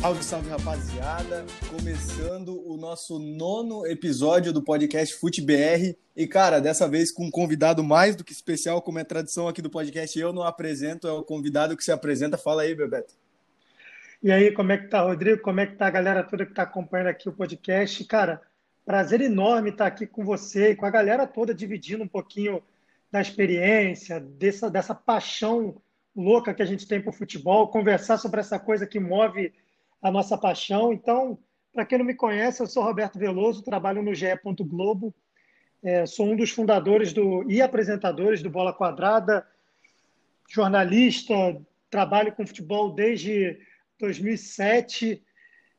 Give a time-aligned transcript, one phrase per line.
[0.00, 1.44] Salve, salve rapaziada!
[1.68, 5.94] Começando o nosso nono episódio do podcast FuteBR.
[6.16, 9.60] E cara, dessa vez com um convidado mais do que especial, como é tradição aqui
[9.60, 12.38] do podcast, eu não apresento, é o convidado que se apresenta.
[12.38, 13.12] Fala aí, Bebeto.
[14.22, 15.42] E aí, como é que tá, Rodrigo?
[15.42, 18.02] Como é que tá a galera toda que tá acompanhando aqui o podcast?
[18.06, 18.40] Cara,
[18.86, 22.62] prazer enorme estar aqui com você e com a galera toda dividindo um pouquinho
[23.12, 25.76] da experiência, dessa, dessa paixão
[26.16, 29.52] louca que a gente tem por futebol, conversar sobre essa coisa que move
[30.02, 30.92] a nossa paixão.
[30.92, 31.38] Então,
[31.72, 34.26] para quem não me conhece, eu sou Roberto Veloso, trabalho no GE.
[34.60, 35.14] Globo,
[35.82, 39.46] é, sou um dos fundadores do, e apresentadores do Bola Quadrada,
[40.48, 41.34] jornalista,
[41.88, 43.58] trabalho com futebol desde
[43.98, 45.22] 2007.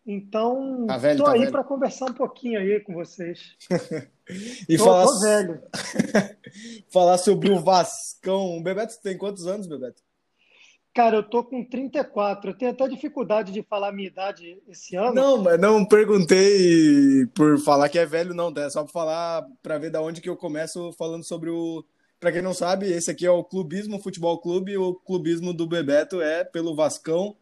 [0.05, 3.55] Então, tá tô tá aí para conversar um pouquinho aí com vocês.
[4.67, 5.61] e tô, falar, tô velho.
[6.91, 8.57] falar sobre o Vascão.
[8.57, 10.01] O Bebeto tem quantos anos, Bebeto?
[10.93, 12.51] Cara, eu tô com 34.
[12.51, 15.13] Eu tenho até dificuldade de falar a minha idade esse ano.
[15.13, 18.53] Não, mas não perguntei por falar que é velho, não.
[18.57, 21.85] É só para falar, para ver da onde que eu começo falando sobre o.
[22.19, 24.77] Para quem não sabe, esse aqui é o Clubismo Futebol Clube.
[24.77, 27.35] O clubismo do Bebeto é pelo Vascão,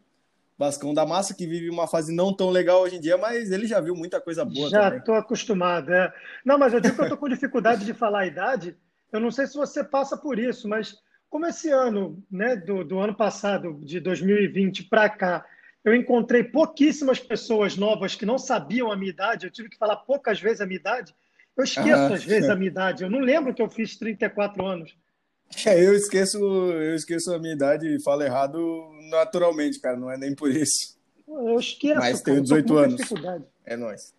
[0.56, 3.66] Vascão da Massa, que vive uma fase não tão legal hoje em dia, mas ele
[3.66, 5.00] já viu muita coisa boa Já também.
[5.00, 6.10] estou acostumado, é.
[6.44, 8.76] Não, mas eu digo que eu estou com dificuldade de falar a idade.
[9.12, 10.94] Eu não sei se você passa por isso, mas
[11.30, 15.46] como esse ano, né, do, do ano passado, de 2020 para cá,
[15.84, 19.96] eu encontrei pouquíssimas pessoas novas que não sabiam a minha idade, eu tive que falar
[19.96, 21.14] poucas vezes a minha idade.
[21.56, 22.14] Eu esqueço Ah.
[22.14, 23.04] às vezes a minha idade.
[23.04, 24.94] Eu não lembro que eu fiz 34 anos.
[25.66, 29.96] É, eu esqueço, eu esqueço a minha idade e falo errado naturalmente, cara.
[29.96, 30.98] Não é nem por isso.
[31.26, 31.98] Eu esqueço.
[31.98, 32.74] Mas tenho eu tô com 18
[33.14, 33.46] muita anos.
[33.64, 34.14] É nóis.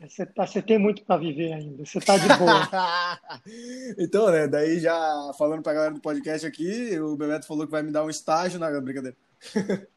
[0.00, 1.84] Você, tá, você tem muito para viver ainda.
[1.84, 2.68] Você está de boa.
[3.98, 7.82] então, né, daí já falando pra galera do podcast aqui, o Bebeto falou que vai
[7.82, 9.16] me dar um estágio na brincadeira.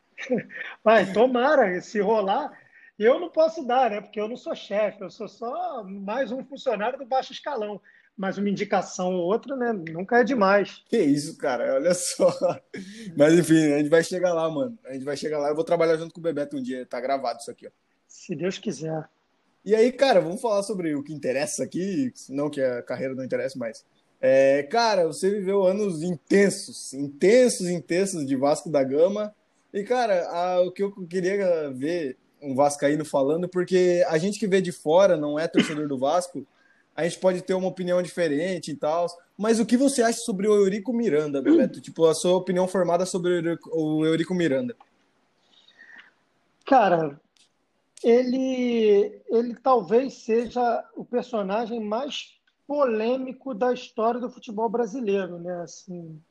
[0.84, 2.51] Vai, tomara, se rolar.
[2.97, 4.01] Eu não posso dar, né?
[4.01, 7.81] Porque eu não sou chefe, eu sou só mais um funcionário do baixo escalão.
[8.16, 9.73] Mas uma indicação ou outra, né?
[9.73, 10.83] Nunca é demais.
[10.88, 12.29] Que isso, cara, olha só.
[13.18, 14.78] Mas enfim, a gente vai chegar lá, mano.
[14.85, 15.50] A gente vai chegar lá.
[15.50, 16.85] Eu vou trabalhar junto com o Bebeto um dia.
[16.85, 17.72] Tá gravado isso aqui, ó.
[18.07, 19.09] Se Deus quiser.
[19.63, 23.23] E aí, cara, vamos falar sobre o que interessa aqui, não que a carreira não
[23.23, 23.85] interessa mais.
[24.19, 29.33] É, cara, você viveu anos intensos, intensos, intensos de Vasco da Gama.
[29.73, 34.47] E, cara, a- o que eu queria ver um vascaíno falando, porque a gente que
[34.47, 36.45] vê de fora, não é torcedor do Vasco,
[36.95, 39.05] a gente pode ter uma opinião diferente e tal.
[39.38, 41.79] Mas o que você acha sobre o Eurico Miranda, Bebeto?
[41.79, 44.75] Tipo, a sua opinião formada sobre o Eurico, o Eurico Miranda.
[46.66, 47.19] Cara,
[48.03, 55.62] ele, ele talvez seja o personagem mais polêmico da história do futebol brasileiro, né?
[55.62, 56.22] Assim,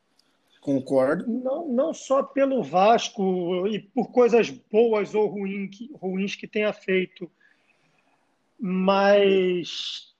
[0.60, 1.26] Concordo.
[1.28, 6.72] não, não só pelo Vasco e por coisas boas ou ruim que- ruins que tenha
[6.72, 7.30] feito,
[8.58, 10.14] mas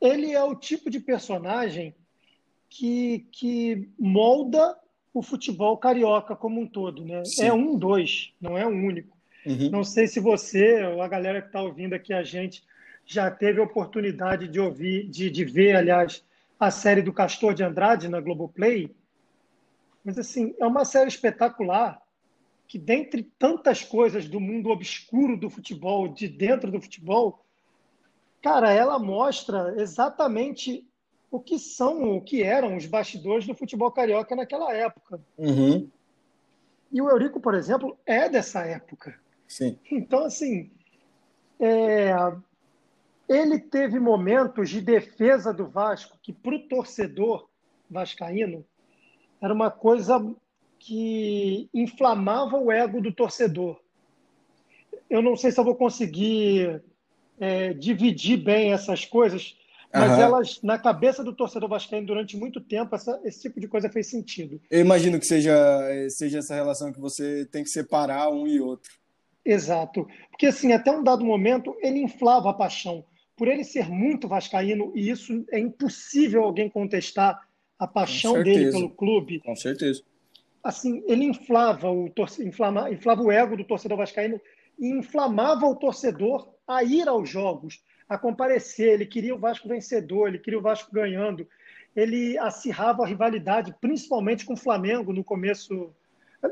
[0.00, 1.94] ele é o tipo de personagem
[2.70, 4.78] que, que molda
[5.12, 7.24] o futebol carioca como um todo, né?
[7.24, 7.46] Sim.
[7.46, 9.17] É um dois, não é um único.
[9.48, 9.70] Uhum.
[9.70, 12.62] Não sei se você ou a galera que está ouvindo aqui a gente
[13.06, 16.22] já teve a oportunidade de ouvir, de, de ver, aliás,
[16.60, 18.94] a série do Castor de Andrade na Globoplay.
[20.04, 22.02] Mas, assim, é uma série espetacular
[22.66, 27.42] que, dentre tantas coisas do mundo obscuro do futebol, de dentro do futebol,
[28.42, 30.86] cara, ela mostra exatamente
[31.30, 35.18] o que são, o que eram os bastidores do futebol carioca naquela época.
[35.38, 35.88] Uhum.
[36.92, 39.18] E o Eurico, por exemplo, é dessa época.
[39.48, 39.78] Sim.
[39.90, 40.70] Então, assim,
[41.58, 42.12] é,
[43.28, 47.48] ele teve momentos de defesa do Vasco que, para o torcedor
[47.90, 48.64] vascaíno,
[49.40, 50.24] era uma coisa
[50.78, 53.80] que inflamava o ego do torcedor.
[55.10, 56.82] Eu não sei se eu vou conseguir
[57.40, 59.56] é, dividir bem essas coisas,
[59.92, 60.20] mas Aham.
[60.22, 64.08] elas, na cabeça do torcedor vascaíno, durante muito tempo, essa- esse tipo de coisa fez
[64.08, 64.60] sentido.
[64.70, 65.54] Eu imagino que seja,
[66.10, 68.90] seja essa relação que você tem que separar um e outro.
[69.50, 70.06] Exato.
[70.30, 73.04] Porque, assim, até um dado momento, ele inflava a paixão.
[73.34, 77.40] Por ele ser muito vascaíno, e isso é impossível alguém contestar
[77.78, 80.02] a paixão dele pelo clube, Com certeza.
[80.62, 84.40] assim, ele inflava o, inflama- inflava o ego do torcedor vascaíno
[84.78, 88.94] e inflamava o torcedor a ir aos jogos, a comparecer.
[88.94, 91.46] Ele queria o Vasco vencedor, ele queria o Vasco ganhando.
[91.96, 95.90] Ele acirrava a rivalidade, principalmente com o Flamengo no começo,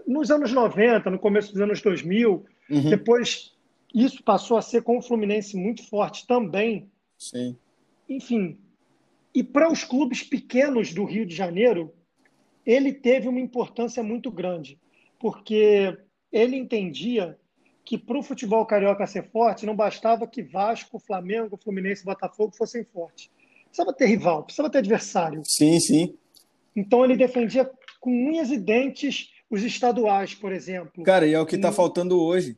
[0.07, 2.47] nos anos 90, no começo dos anos 2000.
[2.71, 2.91] Uhum.
[2.91, 3.53] Depois,
[3.95, 6.91] isso passou a ser com o Fluminense muito forte também.
[7.19, 7.57] Sim.
[8.09, 8.59] Enfim,
[9.35, 11.93] e para os clubes pequenos do Rio de Janeiro,
[12.65, 14.79] ele teve uma importância muito grande,
[15.19, 15.97] porque
[16.33, 17.39] ele entendia
[17.85, 22.85] que para o futebol carioca ser forte, não bastava que Vasco, Flamengo, Fluminense Botafogo fossem
[22.85, 23.31] fortes.
[23.67, 25.43] Precisava ter rival, precisava ter adversário.
[25.45, 26.15] Sim, sim.
[26.75, 27.71] Então ele defendia
[28.01, 31.05] com unhas e dentes os estaduais, por exemplo.
[31.05, 32.57] Cara, e é o que está faltando hoje.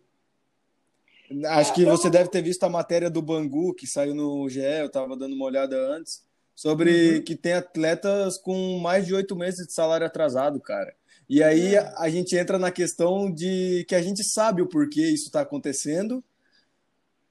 [1.47, 4.87] Acho que você deve ter visto a matéria do Bangu, que saiu no GE, eu
[4.87, 6.23] estava dando uma olhada antes,
[6.55, 7.23] sobre uhum.
[7.23, 10.95] que tem atletas com mais de oito meses de salário atrasado, cara.
[11.29, 11.93] E aí é.
[11.99, 16.25] a gente entra na questão de que a gente sabe o porquê isso está acontecendo,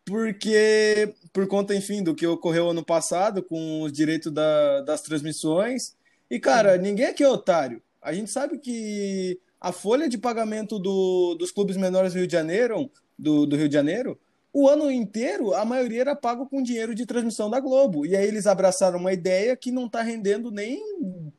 [0.05, 5.95] porque por conta, enfim, do que ocorreu ano passado com os direitos da, das transmissões.
[6.29, 6.83] E, cara, Sim.
[6.83, 7.81] ninguém aqui é otário.
[8.01, 12.33] A gente sabe que a folha de pagamento do, dos clubes menores do Rio de
[12.33, 14.19] Janeiro, do, do Rio de Janeiro,
[14.53, 18.05] o ano inteiro, a maioria era pago com dinheiro de transmissão da Globo.
[18.05, 20.81] E aí eles abraçaram uma ideia que não está rendendo nem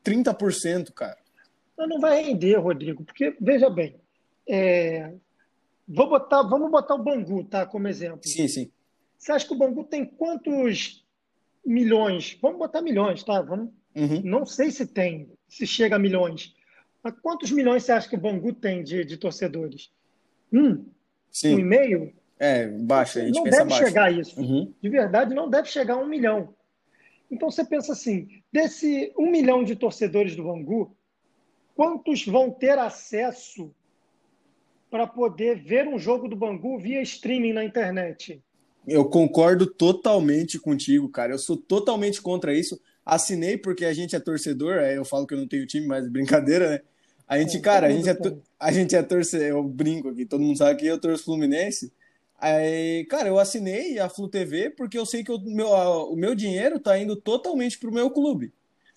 [0.03, 1.17] 30%, cara.
[1.77, 3.95] Não vai render, Rodrigo, porque, veja bem,
[4.47, 5.13] é,
[5.87, 8.21] vou botar, vamos botar o Bangu tá, como exemplo.
[8.23, 8.71] Sim, sim.
[9.17, 11.05] Você acha que o Bangu tem quantos
[11.65, 12.37] milhões?
[12.41, 13.41] Vamos botar milhões, tá?
[13.41, 14.21] Vamos, uhum.
[14.23, 16.53] Não sei se tem, se chega a milhões.
[17.03, 19.91] Mas quantos milhões você acha que o Bangu tem de, de torcedores?
[20.51, 20.85] Um?
[21.31, 21.55] Sim.
[21.55, 22.13] Um e meio?
[22.37, 23.19] É, baixo.
[23.19, 24.39] A gente não pensa deve chegar a isso.
[24.39, 24.73] Uhum.
[24.81, 26.53] De verdade, não deve chegar a um milhão.
[27.29, 30.95] Então você pensa assim: desse um milhão de torcedores do Bangu,
[31.75, 33.73] quantos vão ter acesso
[34.89, 38.41] para poder ver um jogo do Bangu via streaming na internet?
[38.87, 41.33] Eu concordo totalmente contigo, cara.
[41.33, 42.79] Eu sou totalmente contra isso.
[43.15, 46.07] Assinei porque a gente é torcedor, aí eu falo que eu não tenho time, mas
[46.07, 46.81] brincadeira, né?
[47.27, 48.17] A gente, é, cara, a gente, é,
[48.59, 51.91] a gente é torcedor, eu brinco aqui, todo mundo sabe que eu torço Fluminense.
[52.39, 56.33] Aí, cara, eu assinei a Flu TV porque eu sei que o meu, o meu
[56.33, 58.53] dinheiro tá indo totalmente pro meu clube.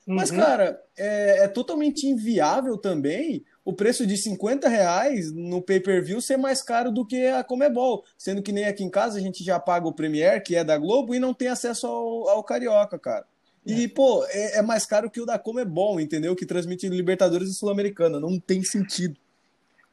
[0.07, 0.37] Mas, uhum.
[0.37, 6.63] cara, é, é, totalmente inviável também o preço de 50 reais no pay-per-view ser mais
[6.63, 8.05] caro do que a Comebol.
[8.19, 10.77] Sendo que nem aqui em casa a gente já paga o Premiere, que é da
[10.77, 13.25] Globo, e não tem acesso ao, ao Carioca, cara.
[13.65, 13.89] E, é.
[13.89, 16.35] pô, é, é, mais caro que o da Comebol, entendeu?
[16.35, 18.19] Que transmite Libertadores e Sul-Americana.
[18.19, 19.17] Não tem sentido.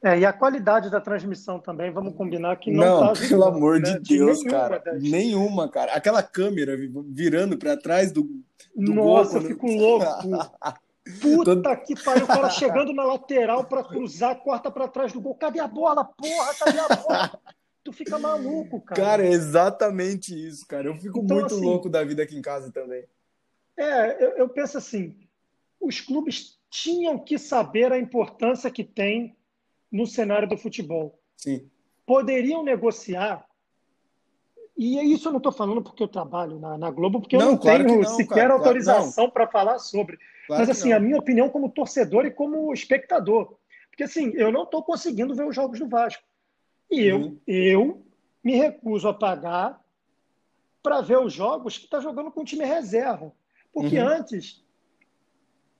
[0.02, 3.78] É, e a qualidade da transmissão também, vamos combinar que não Não, tá pelo amor
[3.78, 3.92] né?
[3.92, 4.78] de Deus, de cara.
[4.78, 5.02] Das...
[5.02, 5.92] Nenhuma, cara.
[5.92, 6.74] Aquela câmera
[7.06, 8.22] virando para trás do,
[8.74, 10.06] do Nossa, gol, eu fico louco.
[11.20, 15.34] Puta que pariu, o cara chegando na lateral para cruzar, corta para trás do gol.
[15.34, 16.04] Cadê a bola?
[16.04, 17.40] Porra, cadê a bola?
[17.82, 19.00] tu fica maluco, cara.
[19.00, 20.86] Cara, é exatamente isso, cara.
[20.86, 23.04] Eu fico então, muito assim, louco da vida aqui em casa também.
[23.80, 25.16] É, eu, eu penso assim,
[25.80, 29.34] os clubes tinham que saber a importância que tem
[29.90, 31.18] no cenário do futebol.
[31.34, 31.66] Sim.
[32.04, 33.48] Poderiam negociar,
[34.76, 37.50] e isso eu não estou falando porque eu trabalho na, na Globo, porque não, eu
[37.52, 40.18] não claro tenho não, sequer cara, autorização para falar sobre.
[40.46, 43.56] Claro Mas, assim, a minha opinião como torcedor e como espectador.
[43.88, 46.22] Porque, assim, eu não estou conseguindo ver os jogos do Vasco.
[46.90, 47.38] E uhum.
[47.46, 48.06] eu, eu
[48.44, 49.82] me recuso a pagar
[50.82, 53.32] para ver os jogos que está jogando com o time reserva.
[53.72, 54.08] Porque uhum.
[54.08, 54.64] antes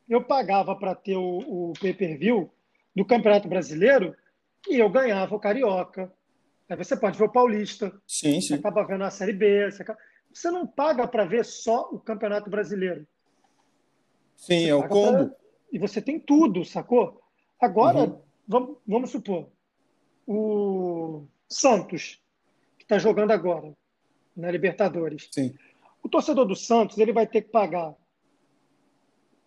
[0.08, 2.52] eu pagava para ter o, o pay-per-view
[2.94, 4.14] do Campeonato Brasileiro
[4.68, 6.12] e eu ganhava o Carioca.
[6.68, 7.92] Aí você pode ver o Paulista.
[8.06, 8.48] Sim, sim.
[8.48, 9.70] Você acaba vendo a Série B.
[9.70, 9.98] Você, acaba...
[10.32, 13.06] você não paga para ver só o Campeonato Brasileiro.
[14.36, 15.28] Sim, você é o combo.
[15.28, 15.36] Pra...
[15.72, 17.20] E você tem tudo, sacou?
[17.60, 18.22] Agora, uhum.
[18.46, 19.48] vamos, vamos supor,
[20.26, 22.20] o Santos,
[22.78, 23.72] que está jogando agora
[24.36, 25.28] na Libertadores.
[25.30, 25.54] Sim.
[26.02, 27.94] O torcedor do Santos ele vai ter que pagar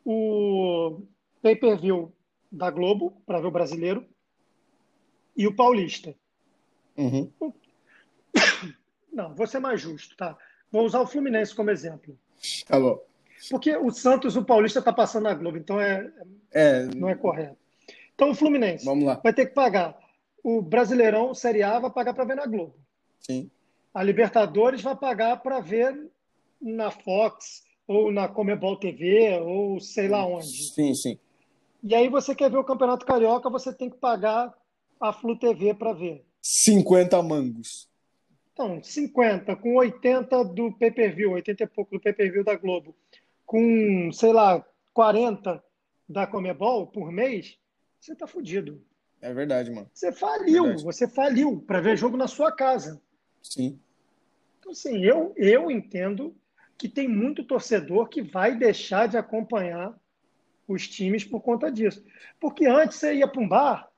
[0.06, 1.02] o
[1.42, 2.14] pay-per-view
[2.52, 4.06] da Globo para ver o brasileiro
[5.36, 6.16] e o paulista.
[6.98, 7.32] Uhum.
[9.12, 10.38] Não, vou ser mais justo, tá?
[10.72, 12.18] Vou usar o Fluminense como exemplo.
[12.68, 13.00] Tá bom.
[13.50, 16.12] Porque o Santos, o Paulista está passando na Globo, então é,
[16.52, 17.58] é, não é correto.
[18.16, 19.16] Então o Fluminense Vamos lá.
[19.16, 19.98] vai ter que pagar.
[20.44, 22.76] O Brasileirão Série A vai pagar para ver na Globo.
[23.20, 23.50] Sim.
[23.94, 26.10] A Libertadores vai pagar para ver
[26.64, 30.74] na Fox ou na Comebol TV ou sei lá onde.
[30.74, 31.20] Sim, sim.
[31.84, 34.54] E aí você quer ver o Campeonato Carioca, você tem que pagar
[35.00, 36.26] a Flu TV para ver.
[36.42, 37.90] 50 mangos.
[38.54, 42.96] Então, 50 com 80 do pay-per-view, 80 e pouco do pay-per-view da Globo,
[43.46, 45.62] com, sei lá, 40
[46.08, 47.58] da Comebol por mês,
[48.00, 48.82] você tá fudido.
[49.22, 49.90] É verdade, mano.
[49.94, 53.02] Você faliu, é você faliu para ver jogo na sua casa.
[53.42, 53.80] Sim.
[54.60, 56.36] Então, assim, eu, eu entendo
[56.84, 59.98] que tem muito torcedor que vai deixar de acompanhar
[60.68, 62.04] os times por conta disso.
[62.42, 63.90] Porque antes você ia para um bar,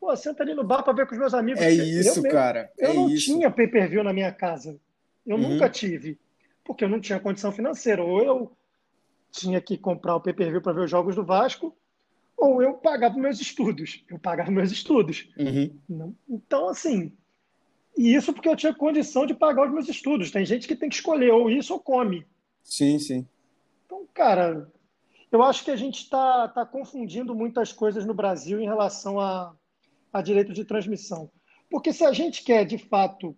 [0.00, 1.60] pô, senta ali no bar para ver com os meus amigos.
[1.60, 2.72] É isso, eu, cara.
[2.78, 3.26] Eu, é não isso.
[3.26, 4.80] tinha pay-per-view na minha casa.
[5.26, 5.50] Eu uhum.
[5.50, 6.18] nunca tive.
[6.64, 8.02] Porque eu não tinha condição financeira.
[8.02, 8.56] Ou eu
[9.30, 11.76] tinha que comprar o pay-per-view para ver os jogos do Vasco,
[12.34, 14.02] ou eu pagava meus estudos.
[14.08, 15.28] Eu pagava meus estudos.
[15.36, 16.14] Uhum.
[16.26, 17.12] Então, assim,
[17.96, 20.30] E isso porque eu tinha condição de pagar os meus estudos.
[20.30, 22.26] Tem gente que tem que escolher ou isso ou come.
[22.62, 23.26] Sim, sim.
[23.84, 24.70] Então, cara,
[25.30, 29.54] eu acho que a gente está tá confundindo muitas coisas no Brasil em relação a,
[30.12, 31.30] a direito de transmissão.
[31.70, 33.36] Porque se a gente quer, de fato,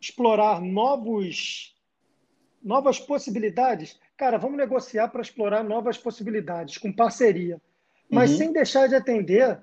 [0.00, 1.74] explorar novos,
[2.62, 7.60] novas possibilidades, cara, vamos negociar para explorar novas possibilidades, com parceria.
[8.10, 8.36] Mas uhum.
[8.36, 9.60] sem deixar de atender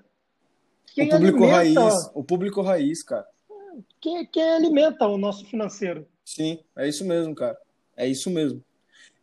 [0.94, 2.12] quem o público alimenta, raiz.
[2.14, 3.28] O público raiz, cara.
[4.02, 6.08] Quem, quem alimenta o nosso financeiro.
[6.26, 7.58] Sim, é isso mesmo, cara.
[7.96, 8.64] É isso mesmo.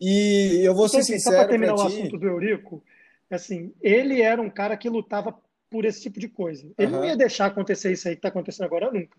[0.00, 1.36] E eu vou então, ser assim, sincero.
[1.36, 1.86] Só para terminar o ti...
[1.86, 2.82] assunto do Eurico,
[3.28, 5.36] assim, ele era um cara que lutava
[5.68, 6.70] por esse tipo de coisa.
[6.78, 7.00] Ele uhum.
[7.00, 9.18] não ia deixar acontecer isso aí que está acontecendo agora nunca.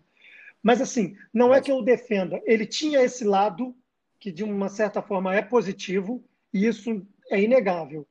[0.62, 2.40] Mas assim, não é que eu defenda.
[2.44, 3.74] Ele tinha esse lado
[4.18, 8.06] que de uma certa forma é positivo e isso é inegável.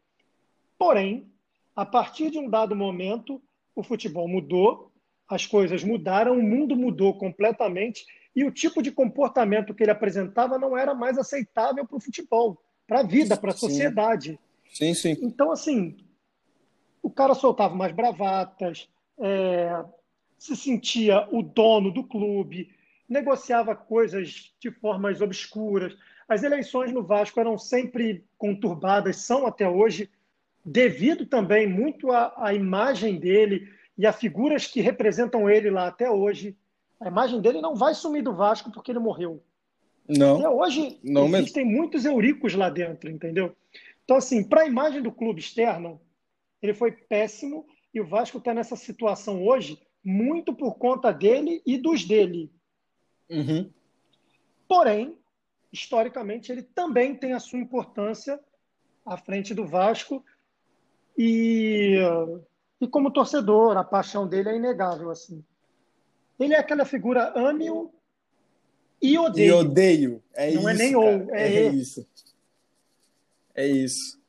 [0.78, 1.28] Porém,
[1.76, 3.42] a partir de um dado momento,
[3.76, 4.89] o futebol mudou,
[5.30, 8.06] as coisas mudaram, o mundo mudou completamente
[8.36, 12.60] e o tipo de comportamento que ele apresentava não era mais aceitável para o futebol,
[12.88, 14.40] para a vida, para a sociedade.
[14.74, 15.18] Sim, sim.
[15.22, 15.98] Então, assim,
[17.02, 19.84] o cara soltava mais bravatas, é,
[20.38, 22.70] se sentia o dono do clube,
[23.08, 25.96] negociava coisas de formas obscuras.
[26.28, 30.10] As eleições no Vasco eram sempre conturbadas, são até hoje,
[30.64, 33.68] devido também muito à, à imagem dele
[34.00, 36.58] e a figuras que representam ele lá até hoje.
[37.02, 39.44] A imagem dele não vai sumir do Vasco porque ele morreu.
[40.08, 40.38] Não.
[40.38, 41.78] Até hoje não existem mesmo.
[41.78, 43.54] muitos euricos lá dentro, entendeu?
[44.06, 46.00] Então, assim, para a imagem do clube externa,
[46.62, 51.78] ele foi péssimo e o Vasco está nessa situação hoje muito por conta dele e
[51.78, 52.50] dos dele.
[53.30, 53.70] Uhum.
[54.66, 55.18] Porém,
[55.74, 58.40] historicamente, ele também tem a sua importância
[59.06, 60.24] à frente do Vasco
[61.18, 61.98] e,
[62.82, 65.12] e como torcedor, a paixão dele é inegável.
[65.12, 65.44] assim.
[66.40, 67.92] Ele é aquela figura ame-o
[69.02, 69.48] e odeio.
[69.48, 70.24] E odeio.
[70.34, 72.08] É Não isso, é nem ou, é, é isso.
[73.56, 74.20] É isso.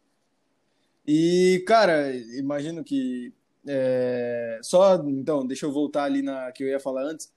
[1.06, 3.32] E, cara, imagino que.
[3.66, 4.58] É...
[4.62, 7.32] Só, então, deixa eu voltar ali na que eu ia falar antes.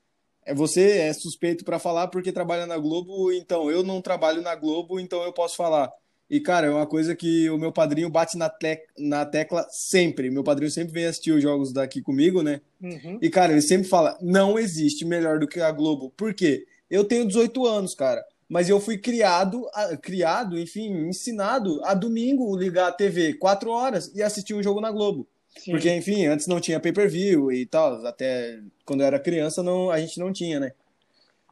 [0.46, 4.55] É, você é suspeito para falar porque trabalha na Globo, então eu não trabalho na
[4.55, 5.91] Globo, então eu posso falar.
[6.34, 10.32] E, cara, é uma coisa que o meu padrinho bate na, te na tecla sempre.
[10.32, 12.60] Meu padrinho sempre vem assistir os jogos daqui comigo, né?
[12.82, 13.20] Uhum.
[13.22, 16.12] E, cara, ele sempre fala: não existe melhor do que a Globo.
[16.18, 16.66] Por quê?
[16.90, 19.68] Eu tenho 18 anos, cara mas eu fui criado,
[20.02, 24.92] criado, enfim, ensinado a domingo ligar a TV quatro horas e assistir um jogo na
[24.92, 25.28] Globo.
[25.58, 25.72] Sim.
[25.72, 30.00] Porque, enfim, antes não tinha pay-per-view e tal, até quando eu era criança não, a
[30.00, 30.72] gente não tinha, né?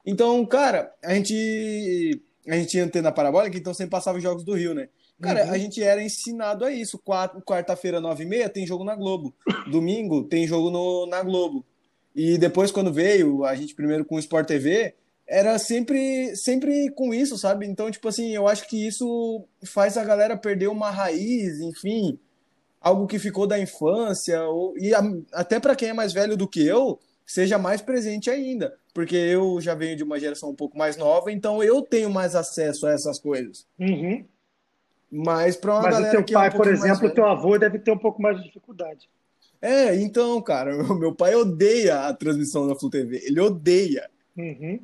[0.05, 4.53] Então, cara, a gente a gente tinha antena parabólica, então sempre passava os jogos do
[4.53, 4.89] Rio, né?
[5.21, 5.51] Cara, uhum.
[5.51, 6.99] a gente era ensinado a isso.
[7.45, 9.33] Quarta-feira, nove e meia, tem jogo na Globo.
[9.69, 11.63] Domingo, tem jogo no, na Globo.
[12.15, 14.95] E depois, quando veio, a gente primeiro com o Sport TV,
[15.27, 17.65] era sempre, sempre com isso, sabe?
[17.65, 22.19] Então, tipo assim, eu acho que isso faz a galera perder uma raiz, enfim,
[22.81, 26.47] algo que ficou da infância, ou, e a, até para quem é mais velho do
[26.47, 30.77] que eu, seja mais presente ainda, porque eu já venho de uma geração um pouco
[30.77, 33.65] mais nova, então eu tenho mais acesso a essas coisas.
[33.79, 34.25] Uhum.
[35.09, 37.57] Mas para uma Mas galera o teu pai, é um por exemplo, o teu avô
[37.57, 39.09] deve ter um pouco mais de dificuldade.
[39.61, 44.09] É, então, cara, meu pai odeia a transmissão da Flu TV, ele odeia.
[44.37, 44.79] Uhum.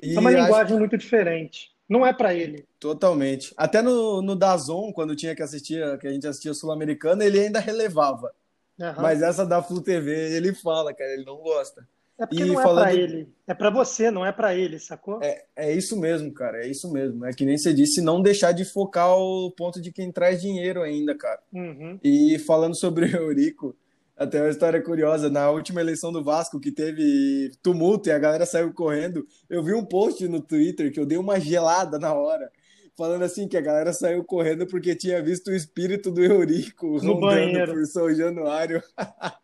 [0.00, 1.72] É uma linguagem muito diferente.
[1.88, 2.64] Não é para ele.
[2.80, 3.52] Totalmente.
[3.56, 7.60] Até no, no Dazon, quando tinha que assistir, que a gente assistia Sul-Americana, ele ainda
[7.60, 8.32] relevava.
[8.78, 8.94] Uhum.
[9.02, 11.86] Mas essa da Flu TV, ele fala, cara, ele não gosta.
[12.22, 12.84] É porque e não é falando...
[12.84, 13.28] pra ele.
[13.48, 15.18] É para você, não é para ele, sacou?
[15.20, 16.64] É, é isso mesmo, cara.
[16.64, 17.24] É isso mesmo.
[17.24, 20.82] É que nem você disse, não deixar de focar o ponto de quem traz dinheiro
[20.82, 21.40] ainda, cara.
[21.52, 21.98] Uhum.
[22.02, 23.74] E falando sobre o Eurico,
[24.16, 28.46] até uma história curiosa, na última eleição do Vasco, que teve tumulto e a galera
[28.46, 32.52] saiu correndo, eu vi um post no Twitter que eu dei uma gelada na hora,
[32.96, 37.14] falando assim que a galera saiu correndo porque tinha visto o espírito do Eurico no
[37.14, 37.72] rondando banheiro.
[37.72, 38.80] por São Januário.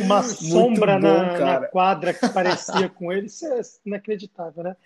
[0.00, 4.76] Uma sombra bom, na, na, quadra que parecia com ele, isso é inacreditável, né?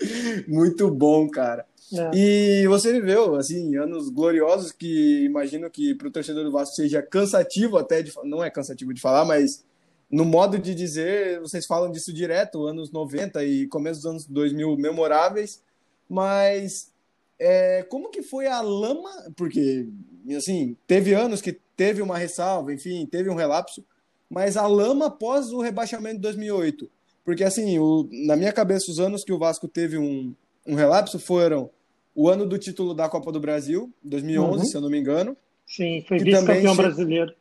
[0.47, 1.67] Muito bom, cara.
[1.93, 2.11] É.
[2.17, 7.03] E você viveu, assim, anos gloriosos que imagino que para o torcedor do Vasco seja
[7.03, 9.65] cansativo até de não é cansativo de falar, mas
[10.11, 14.77] no modo de dizer, vocês falam disso direto, anos 90 e começo dos anos 2000
[14.77, 15.63] memoráveis,
[16.09, 16.91] mas
[17.39, 19.11] é, como que foi a lama?
[19.37, 19.89] Porque,
[20.37, 23.85] assim, teve anos que teve uma ressalva, enfim, teve um relapso,
[24.31, 26.89] mas a lama após o rebaixamento de 2008.
[27.25, 30.33] Porque, assim, o, na minha cabeça, os anos que o Vasco teve um,
[30.67, 31.69] um relapso foram
[32.15, 34.65] o ano do título da Copa do Brasil, 2011, uhum.
[34.65, 35.37] se eu não me engano.
[35.67, 37.35] Sim, foi vice-campeão brasileiro.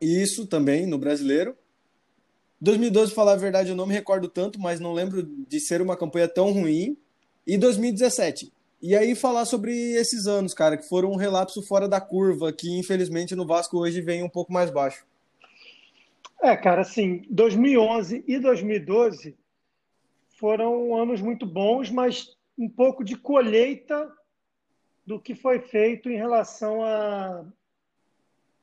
[0.00, 1.54] Isso também, no brasileiro.
[2.60, 5.96] 2012, falar a verdade, eu não me recordo tanto, mas não lembro de ser uma
[5.96, 6.96] campanha tão ruim.
[7.46, 8.52] E 2017.
[8.82, 12.78] E aí falar sobre esses anos, cara, que foram um relapso fora da curva, que
[12.78, 15.04] infelizmente no Vasco hoje vem um pouco mais baixo.
[16.42, 19.36] É, cara, assim, 2011 e 2012
[20.38, 24.10] foram anos muito bons, mas um pouco de colheita
[25.06, 27.44] do que foi feito em relação a,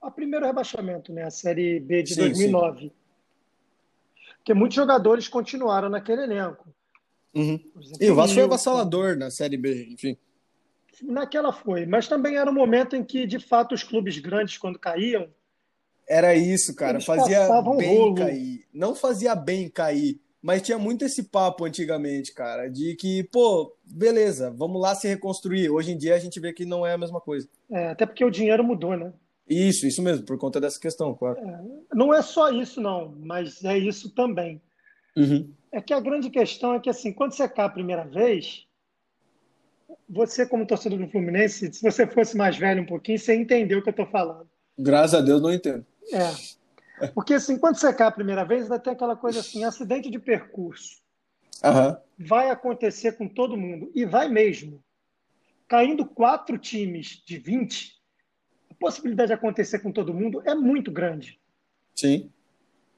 [0.01, 1.24] a primeiro rebaixamento, né?
[1.24, 2.82] A Série B de sim, 2009.
[2.82, 2.92] Sim.
[4.38, 6.68] Porque muitos jogadores continuaram naquele elenco.
[7.34, 7.60] Uhum.
[7.80, 10.18] Exemplo, e o Vasco foi avassalador na Série B, enfim.
[11.01, 14.77] Naquela foi, mas também era um momento em que, de fato, os clubes grandes, quando
[14.77, 15.27] caíam.
[16.08, 17.00] Era isso, cara.
[17.00, 18.16] Fazia bem rolo.
[18.16, 18.66] cair.
[18.74, 24.52] Não fazia bem cair, mas tinha muito esse papo antigamente, cara, de que, pô, beleza,
[24.52, 25.70] vamos lá se reconstruir.
[25.70, 27.48] Hoje em dia a gente vê que não é a mesma coisa.
[27.72, 29.14] É, até porque o dinheiro mudou, né?
[29.48, 31.38] Isso, isso mesmo, por conta dessa questão, claro.
[31.40, 34.62] É, não é só isso, não, mas é isso também.
[35.16, 35.50] Uhum.
[35.72, 38.66] É que a grande questão é que, assim, quando você cai a primeira vez,
[40.10, 43.82] você, como torcedor do Fluminense, se você fosse mais velho um pouquinho, você entendeu o
[43.82, 44.48] que eu estou falando.
[44.78, 45.86] Graças a Deus, não entendo.
[46.12, 47.08] É.
[47.14, 50.20] Porque, assim, quando você cai a primeira vez, vai ter aquela coisa assim, acidente de
[50.20, 51.02] percurso.
[51.64, 51.98] Uhum.
[52.28, 53.92] Vai acontecer com todo mundo.
[53.96, 54.84] E vai mesmo.
[55.68, 58.00] Caindo quatro times de 20,
[58.70, 61.40] a possibilidade de acontecer com todo mundo é muito grande.
[61.96, 62.32] Sim.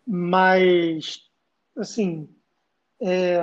[0.06, 1.30] Mas,
[1.78, 2.30] assim,
[3.02, 3.40] é,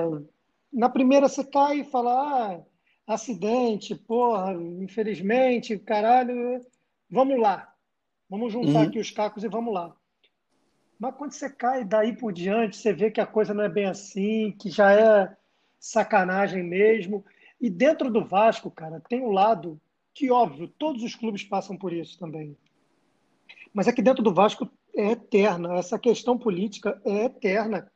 [0.73, 2.61] na primeira você cai e fala, ah,
[3.07, 6.61] acidente, porra, infelizmente, caralho,
[7.11, 7.72] vamos lá.
[8.33, 8.83] Vamos juntar uhum.
[8.85, 9.95] aqui os cacos e vamos lá.
[10.99, 13.85] Mas quando você cai daí por diante, você vê que a coisa não é bem
[13.85, 15.37] assim, que já é
[15.79, 17.23] sacanagem mesmo.
[17.61, 19.79] E dentro do Vasco, cara, tem um lado
[20.15, 22.57] que, óbvio, todos os clubes passam por isso também.
[23.71, 25.75] Mas é que dentro do Vasco é eterna.
[25.75, 27.93] Essa questão política é eterna.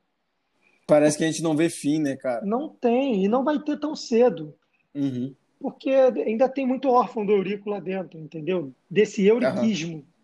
[0.87, 2.44] Parece que a gente não vê fim, né, cara?
[2.44, 4.54] Não tem, e não vai ter tão cedo.
[4.94, 5.34] Uhum.
[5.58, 8.74] Porque ainda tem muito órfão do Eurico lá dentro, entendeu?
[8.90, 9.96] Desse euriquismo.
[9.96, 10.15] Uhum.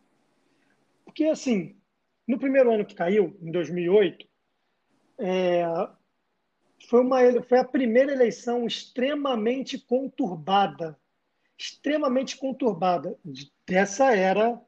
[1.13, 1.77] Porque, assim,
[2.27, 4.27] no primeiro ano que caiu, em 2008,
[5.19, 5.63] é,
[6.89, 10.99] foi, uma, foi a primeira eleição extremamente conturbada,
[11.59, 13.15] extremamente conturbada
[13.69, 14.59] dessa era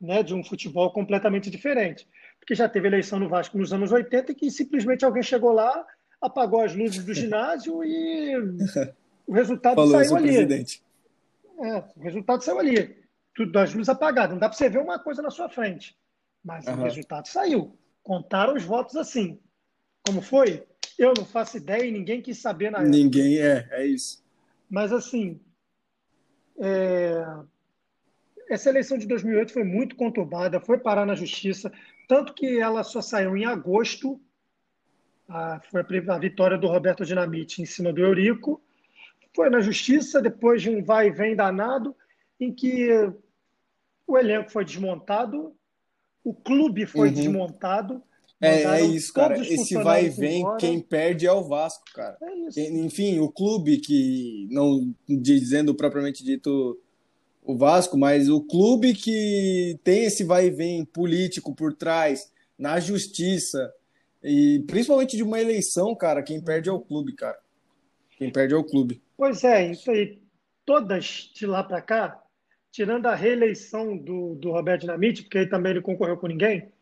[0.00, 2.08] né, de um futebol completamente diferente.
[2.40, 5.86] Porque já teve eleição no Vasco nos anos 80 e que simplesmente alguém chegou lá,
[6.18, 8.36] apagou as luzes do ginásio e
[9.28, 10.28] o resultado Falou saiu ali.
[10.28, 10.82] Presidente.
[11.60, 13.03] É, o resultado saiu ali.
[13.34, 14.32] Tudo as luzes apagadas.
[14.32, 15.96] Não dá para você ver uma coisa na sua frente.
[16.44, 16.74] Mas uhum.
[16.74, 17.76] o resultado saiu.
[18.02, 19.40] Contaram os votos assim.
[20.06, 20.66] Como foi?
[20.98, 22.90] Eu não faço ideia e ninguém quis saber na época.
[22.90, 24.22] Ninguém é, é isso.
[24.70, 25.40] Mas assim,
[26.58, 27.24] é...
[28.48, 31.72] essa eleição de 2008 foi muito conturbada, foi parar na justiça,
[32.06, 34.20] tanto que ela só saiu em agosto.
[35.26, 38.62] A, foi a, a vitória do Roberto Dinamite em cima do Eurico.
[39.34, 41.96] Foi na justiça, depois de um vai e vem danado,
[42.38, 42.88] em que
[44.06, 45.54] o elenco foi desmontado,
[46.22, 47.14] o clube foi uhum.
[47.14, 48.02] desmontado.
[48.40, 49.38] É, é isso, cara.
[49.38, 50.58] Esse vai e vem, embora.
[50.58, 52.16] quem perde é o Vasco, cara.
[52.20, 52.60] É isso.
[52.60, 56.78] Enfim, o clube que, não dizendo propriamente dito
[57.42, 62.80] o Vasco, mas o clube que tem esse vai e vem político por trás, na
[62.80, 63.72] justiça,
[64.22, 67.38] e principalmente de uma eleição, cara, quem perde é o clube, cara.
[68.16, 69.02] Quem perde é o clube.
[69.16, 70.18] Pois é, isso aí.
[70.64, 72.23] Todas de lá para cá,
[72.74, 76.72] tirando a reeleição do, do Roberto Dinamite, porque aí também ele concorreu com ninguém,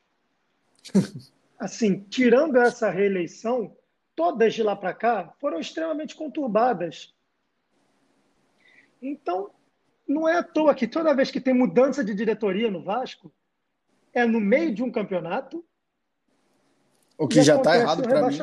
[1.60, 3.76] assim, tirando essa reeleição,
[4.16, 7.14] todas de lá para cá foram extremamente conturbadas.
[9.02, 9.50] Então,
[10.08, 13.30] não é à toa que toda vez que tem mudança de diretoria no Vasco,
[14.14, 15.62] é no meio de um campeonato.
[17.18, 18.38] O que já está errado para mim.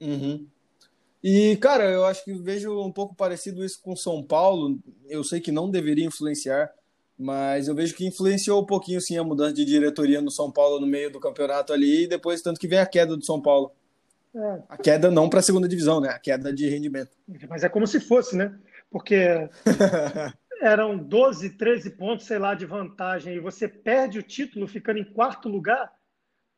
[0.00, 0.48] Uhum.
[1.22, 4.78] E, cara, eu acho que vejo um pouco parecido isso com São Paulo.
[5.08, 6.70] Eu sei que não deveria influenciar,
[7.16, 10.80] mas eu vejo que influenciou um pouquinho, sim, a mudança de diretoria no São Paulo
[10.80, 13.72] no meio do campeonato ali, e depois tanto que vem a queda do São Paulo.
[14.34, 14.62] É.
[14.68, 16.08] A queda não para a segunda divisão, né?
[16.08, 17.10] A queda de rendimento.
[17.48, 18.58] Mas é como se fosse, né?
[18.90, 19.48] Porque
[20.60, 25.04] eram 12, 13 pontos, sei lá, de vantagem, e você perde o título ficando em
[25.04, 25.92] quarto lugar.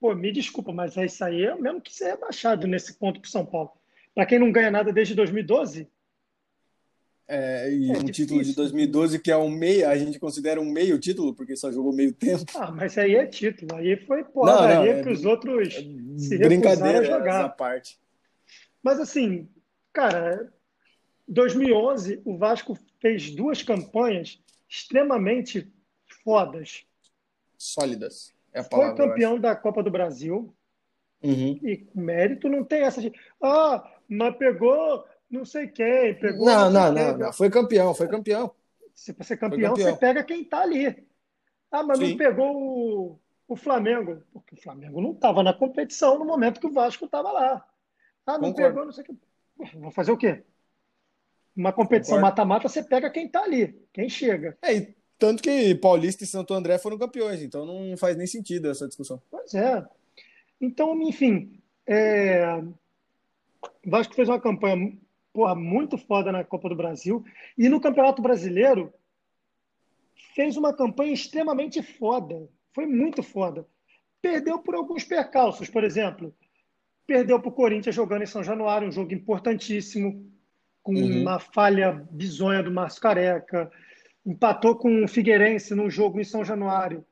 [0.01, 3.31] Pô, me desculpa, mas é isso aí é mesmo que ser rebaixado nesse ponto para
[3.31, 3.73] São Paulo.
[4.15, 5.89] Para quem não ganha nada desde 2012.
[7.27, 8.13] É, e é um difícil.
[8.13, 11.73] título de 2012 que é um meio, a gente considera um meio título, porque só
[11.73, 12.45] jogou meio tempo.
[12.55, 16.99] Ah, mas aí é título, aí foi porradaria é, que os outros é, se recusaram
[16.99, 17.41] a jogar.
[17.41, 17.99] Essa parte.
[18.83, 19.49] Mas assim,
[19.91, 20.53] cara,
[21.27, 25.73] 2011 o Vasco fez duas campanhas extremamente
[26.23, 26.85] fodas.
[27.57, 28.35] Sólidas.
[28.53, 30.55] É Foi campeão da Copa do Brasil
[31.25, 31.59] Uhum.
[31.63, 33.11] E mérito não tem essa de,
[33.43, 36.47] ah, mas pegou não sei quem, pegou.
[36.47, 38.53] Não, não, não, não, foi campeão, foi campeão.
[38.95, 41.05] Se você ser campeão, campeão, você pega quem tá ali.
[41.71, 42.11] Ah, mas Sim.
[42.11, 46.67] não pegou o, o Flamengo, porque o Flamengo não estava na competição no momento que
[46.67, 47.67] o Vasco estava lá.
[48.25, 48.69] Ah, não Concordo.
[48.69, 49.77] pegou, não sei o que.
[49.77, 50.45] Vou fazer o quê?
[51.57, 54.57] Uma competição mata-mata, você pega quem tá ali, quem chega.
[54.63, 58.71] É, e tanto que Paulista e Santo André foram campeões, então não faz nem sentido
[58.71, 59.21] essa discussão.
[59.31, 59.85] Pois é.
[60.61, 62.63] Então, enfim, é...
[63.85, 64.97] o Vasco fez uma campanha
[65.35, 67.25] porra, muito foda na Copa do Brasil
[67.59, 68.95] e no Campeonato Brasileiro
[70.35, 72.49] fez uma campanha extremamente foda.
[72.73, 73.67] Foi muito foda.
[74.23, 76.35] Perdeu por alguns percalços, por exemplo.
[77.07, 80.25] Perdeu para o Corinthians jogando em São Januário, um jogo importantíssimo,
[80.83, 81.21] com uhum.
[81.21, 83.71] uma falha bizonha do Márcio Careca.
[84.25, 87.05] Empatou com o Figueirense num jogo em São Januário.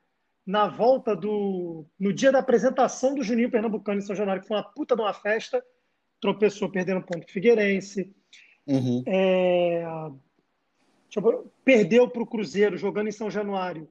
[0.45, 1.85] Na volta do.
[1.99, 5.01] No dia da apresentação do Juninho Pernambucano em São Januário, que foi uma puta de
[5.01, 5.63] uma festa,
[6.23, 8.09] tropeçou perdendo ponto Figueirense.
[8.65, 9.03] Uhum.
[9.05, 9.85] É,
[11.65, 13.89] perdeu para o Cruzeiro jogando em São Januário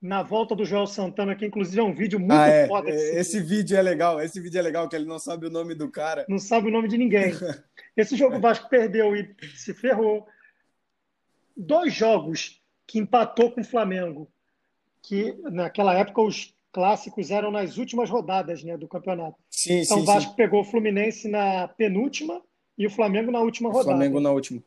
[0.00, 2.66] na volta do Joel Santana, que inclusive é um vídeo muito ah, é.
[2.66, 2.88] foda.
[2.88, 5.74] Esse, esse vídeo é legal, esse vídeo é legal, que ele não sabe o nome
[5.74, 6.24] do cara.
[6.28, 7.32] Não sabe o nome de ninguém.
[7.96, 10.26] Esse jogo o Vasco perdeu e se ferrou.
[11.56, 14.30] Dois jogos que empatou com o Flamengo,
[15.02, 19.38] que naquela época os clássicos eram nas últimas rodadas né, do campeonato.
[19.50, 20.36] Sim, então sim, o Vasco sim.
[20.36, 22.42] pegou o Fluminense na penúltima
[22.76, 23.96] e o Flamengo na última rodada.
[23.96, 24.62] Flamengo na última.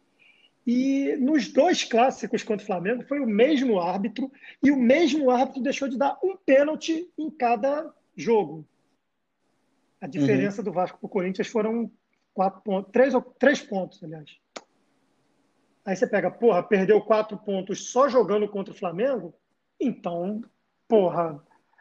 [0.65, 4.31] E nos dois clássicos contra o Flamengo foi o mesmo árbitro
[4.63, 8.65] e o mesmo árbitro deixou de dar um pênalti em cada jogo.
[10.01, 10.65] A diferença uhum.
[10.65, 11.91] do Vasco para o Corinthians foram
[12.33, 14.35] quatro pontos, três, três pontos, aliás.
[15.85, 19.31] Aí você pega, porra, perdeu quatro pontos só jogando contra o Flamengo,
[19.79, 20.43] então,
[20.87, 21.39] porra,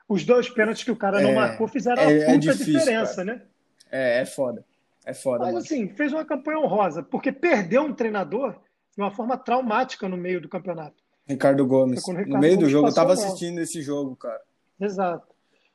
[0.08, 2.78] os dois pênaltis que o cara é, não marcou fizeram é, a puta é difícil,
[2.78, 3.24] diferença, cara.
[3.24, 3.42] né?
[3.90, 4.64] É, é foda.
[5.04, 5.40] É foda.
[5.40, 5.58] Mas mano.
[5.58, 8.52] assim, fez uma campanha honrosa, porque perdeu um treinador
[8.96, 10.96] de uma forma traumática no meio do campeonato.
[11.26, 12.00] Ricardo Gomes.
[12.06, 14.40] Ricardo no meio Gomes do jogo, eu estava assistindo esse jogo, cara.
[14.80, 15.26] Exato.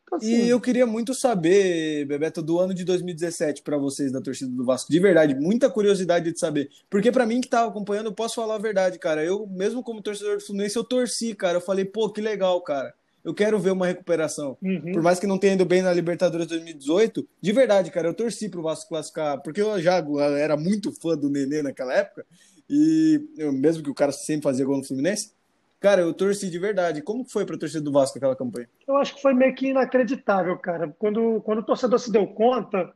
[0.05, 4.21] Então, assim, e eu queria muito saber, Bebeto, do ano de 2017 para vocês da
[4.21, 4.91] torcida do Vasco.
[4.91, 6.69] De verdade, muita curiosidade de saber.
[6.89, 9.23] Porque para mim que tava acompanhando, eu posso falar a verdade, cara.
[9.23, 11.57] Eu, mesmo como torcedor do Fluminense, eu torci, cara.
[11.57, 12.93] Eu falei, pô, que legal, cara.
[13.23, 14.57] Eu quero ver uma recuperação.
[14.62, 14.91] Uhum.
[14.91, 18.49] Por mais que não tenha ido bem na Libertadores 2018, de verdade, cara, eu torci
[18.49, 20.03] pro Vasco classificar, porque eu já
[20.38, 22.25] era muito fã do Nenê naquela época.
[22.69, 25.31] E eu, mesmo que o cara sempre fazia gol no Fluminense,
[25.79, 27.01] cara, eu torci de verdade.
[27.01, 28.69] Como foi para a torcida do Vasco aquela campanha?
[28.86, 30.93] Eu acho que foi meio que inacreditável, cara.
[30.99, 32.93] Quando, quando o torcedor se deu conta,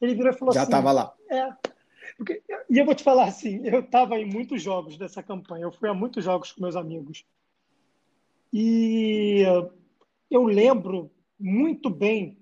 [0.00, 1.14] ele virou e falou Já assim: Já estava lá.
[1.30, 1.52] É.
[2.16, 5.72] Porque, e eu vou te falar assim: eu estava em muitos jogos dessa campanha, eu
[5.72, 7.24] fui a muitos jogos com meus amigos.
[8.52, 9.42] E
[10.30, 12.38] eu lembro muito bem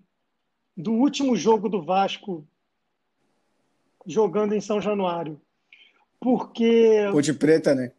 [0.76, 2.46] do último jogo do Vasco
[4.06, 5.40] jogando em São Januário.
[6.18, 7.08] Porque.
[7.12, 7.92] Ponte Preta, né?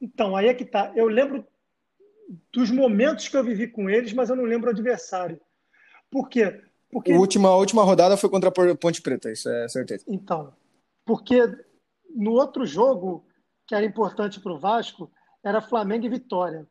[0.00, 0.92] Então, aí é que tá.
[0.94, 1.46] Eu lembro
[2.52, 5.40] dos momentos que eu vivi com eles, mas eu não lembro o adversário.
[6.10, 6.62] Por quê?
[6.90, 7.12] Porque...
[7.12, 10.04] A última, a última rodada foi contra a Ponte Preta, isso é certeza.
[10.08, 10.52] Então,
[11.04, 11.40] porque
[12.14, 13.24] no outro jogo,
[13.66, 15.10] que era importante para o Vasco,
[15.42, 16.66] era Flamengo e Vitória.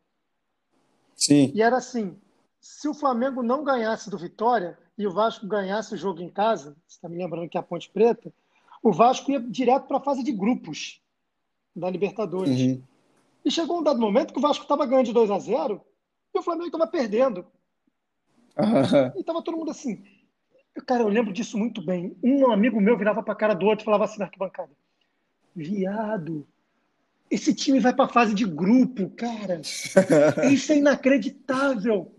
[1.20, 1.52] Sim.
[1.54, 2.16] E era assim:
[2.60, 6.76] se o Flamengo não ganhasse do Vitória e o Vasco ganhasse o jogo em casa,
[6.86, 8.32] você está me lembrando que é a Ponte Preta,
[8.82, 11.00] o Vasco ia direto para a fase de grupos
[11.76, 12.58] da Libertadores.
[12.58, 12.82] Uhum.
[13.44, 15.80] E chegou um dado momento que o Vasco estava ganhando de 2 a 0
[16.34, 17.46] e o Flamengo estava perdendo.
[18.58, 19.12] Uhum.
[19.16, 20.02] E estava todo mundo assim.
[20.86, 22.16] Cara, eu lembro disso muito bem.
[22.22, 24.70] Um amigo meu virava para a cara do outro e falava assim na arquibancada:
[25.54, 26.46] Viado,
[27.30, 29.60] esse time vai para a fase de grupo, cara.
[30.52, 32.12] Isso é inacreditável.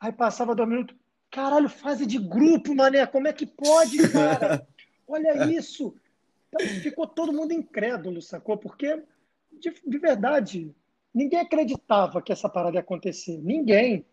[0.00, 0.96] Aí passava dois minutos.
[1.30, 3.06] Caralho, fase de grupo, mané.
[3.06, 4.66] Como é que pode, cara?
[5.06, 5.94] Olha isso!
[6.48, 8.56] Então, ficou todo mundo incrédulo, sacou?
[8.56, 9.02] Porque,
[9.52, 10.72] de, de, verdade,
[11.12, 13.38] ninguém acreditava que essa parada ia acontecer.
[13.38, 14.06] Ninguém.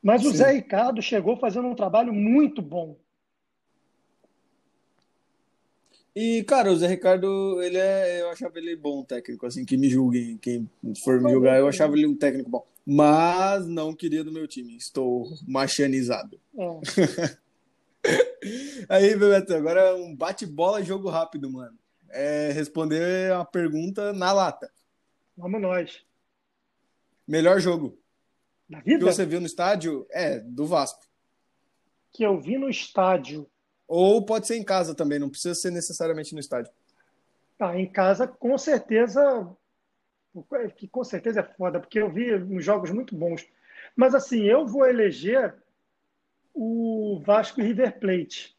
[0.00, 0.28] Mas Sim.
[0.28, 2.96] o Zé Ricardo chegou fazendo um trabalho muito bom.
[6.20, 9.88] E, cara, o Zé Ricardo, ele é, eu achava ele bom técnico, assim, que me
[9.88, 10.68] julguem, quem
[11.04, 12.66] for me julgar, eu achava ele um técnico bom.
[12.84, 16.40] Mas não queria do meu time, estou machanizado.
[16.58, 17.38] É.
[18.90, 21.78] Aí, Bebeto, agora é um bate-bola jogo rápido, mano.
[22.10, 24.68] É responder a pergunta na lata.
[25.36, 26.02] Vamos nós.
[27.28, 27.96] Melhor jogo.
[28.68, 28.98] Da vida?
[28.98, 30.04] Que você viu no estádio?
[30.10, 31.06] É, do Vasco.
[32.10, 33.48] Que eu vi no estádio.
[33.88, 36.70] Ou pode ser em casa também, não precisa ser necessariamente no estádio.
[37.56, 39.48] Tá, em casa, com certeza.
[40.76, 43.44] Que com certeza é foda, porque eu vi uns jogos muito bons.
[43.96, 45.54] Mas assim, eu vou eleger
[46.54, 48.56] o Vasco e River Plate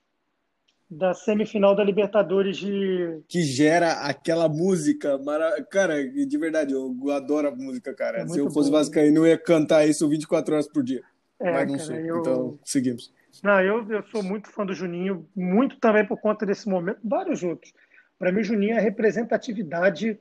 [0.90, 3.22] da semifinal da Libertadores de.
[3.28, 5.18] Que gera aquela música.
[5.20, 5.64] Mara...
[5.66, 8.22] Cara, de verdade, eu adoro a música, cara.
[8.22, 8.78] É Se eu fosse bom.
[8.78, 11.04] Vascaíno, eu ia cantar isso 24 horas por dia.
[11.40, 12.10] É, Mas não cara, sei.
[12.10, 12.20] Eu...
[12.20, 13.14] Então, seguimos.
[13.44, 17.44] Não, eu, eu sou muito fã do Juninho, muito também por conta desse momento, vários
[17.44, 17.74] outros.
[18.18, 20.20] Para mim, o Juninho é a representatividade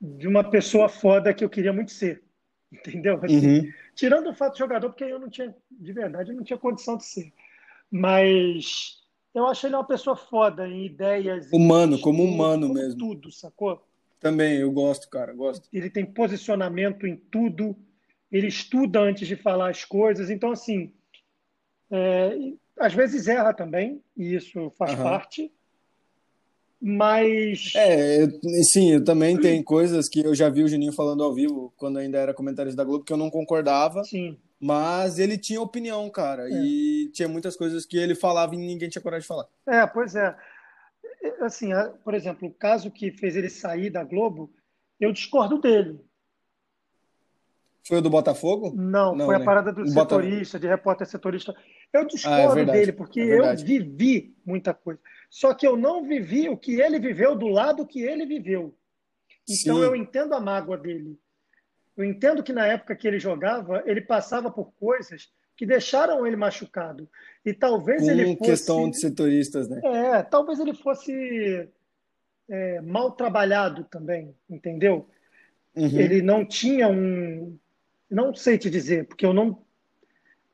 [0.00, 2.22] de uma pessoa foda que eu queria muito ser.
[2.72, 3.20] Entendeu?
[3.22, 3.72] Assim, uhum.
[3.94, 6.96] Tirando o fato de jogador, porque eu não tinha, de verdade, eu não tinha condição
[6.96, 7.32] de ser.
[7.90, 9.00] Mas
[9.34, 11.50] eu acho ele uma pessoa foda em ideias.
[11.52, 12.98] Humano, em, como humano como mesmo.
[12.98, 13.84] Tudo, sacou?
[14.18, 15.68] Também, eu gosto, cara, gosto.
[15.72, 17.76] Ele tem posicionamento em tudo,
[18.30, 20.92] ele estuda antes de falar as coisas, então, assim,
[21.90, 25.02] é, às vezes erra também, e isso faz uhum.
[25.02, 25.52] parte,
[26.80, 27.72] mas.
[27.76, 28.26] É,
[28.72, 31.98] sim, eu também tem coisas que eu já vi o Juninho falando ao vivo, quando
[31.98, 34.02] ainda era comentarista da Globo, que eu não concordava.
[34.04, 34.38] Sim.
[34.58, 36.48] Mas ele tinha opinião, cara.
[36.48, 36.52] É.
[36.52, 39.46] E tinha muitas coisas que ele falava e ninguém tinha coragem de falar.
[39.66, 40.36] É, pois é.
[41.40, 41.70] Assim,
[42.04, 44.50] por exemplo, o caso que fez ele sair da Globo,
[44.98, 45.98] eu discordo dele.
[47.90, 48.72] Foi o do Botafogo?
[48.76, 49.42] Não, Não foi né?
[49.42, 50.60] a parada do setorista, Bota...
[50.60, 51.52] de repórter setorista.
[51.92, 55.00] Eu discordo ah, é dele, porque é eu vivi muita coisa.
[55.28, 58.72] Só que eu não vivi o que ele viveu do lado que ele viveu.
[59.42, 59.82] Então Sim.
[59.82, 61.18] eu entendo a mágoa dele.
[61.96, 66.36] Eu entendo que na época que ele jogava, ele passava por coisas que deixaram ele
[66.36, 67.10] machucado.
[67.44, 68.50] E talvez Com ele fosse.
[68.50, 69.80] questão de setoristas, né?
[69.82, 71.68] É, talvez ele fosse
[72.48, 75.08] é, mal trabalhado também, entendeu?
[75.74, 75.98] Uhum.
[75.98, 77.58] Ele não tinha um.
[78.10, 79.62] Não sei te dizer, porque eu não.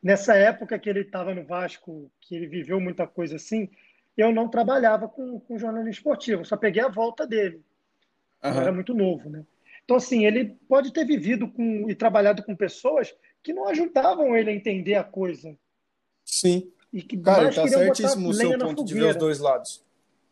[0.03, 3.69] Nessa época que ele estava no Vasco, que ele viveu muita coisa assim,
[4.17, 7.63] eu não trabalhava com, com jornalismo esportivo, só peguei a volta dele.
[8.45, 8.51] Uhum.
[8.51, 9.45] Era muito novo, né?
[9.85, 14.51] Então, assim, ele pode ter vivido com, e trabalhado com pessoas que não ajudavam ele
[14.51, 15.57] a entender a coisa.
[16.25, 16.71] Sim.
[16.93, 19.85] E que cara, tá certíssimo o seu ponto de ver os dois lados.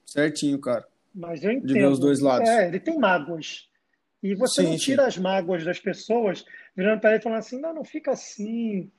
[0.04, 0.86] Certinho, cara.
[1.14, 1.68] Mas eu entendo.
[1.68, 2.48] De ver os dois lados.
[2.48, 3.68] É, ele tem mágoas.
[4.24, 5.08] E você sim, não tira sim.
[5.08, 8.90] as mágoas das pessoas virando para ele e falando assim: não, não fica assim.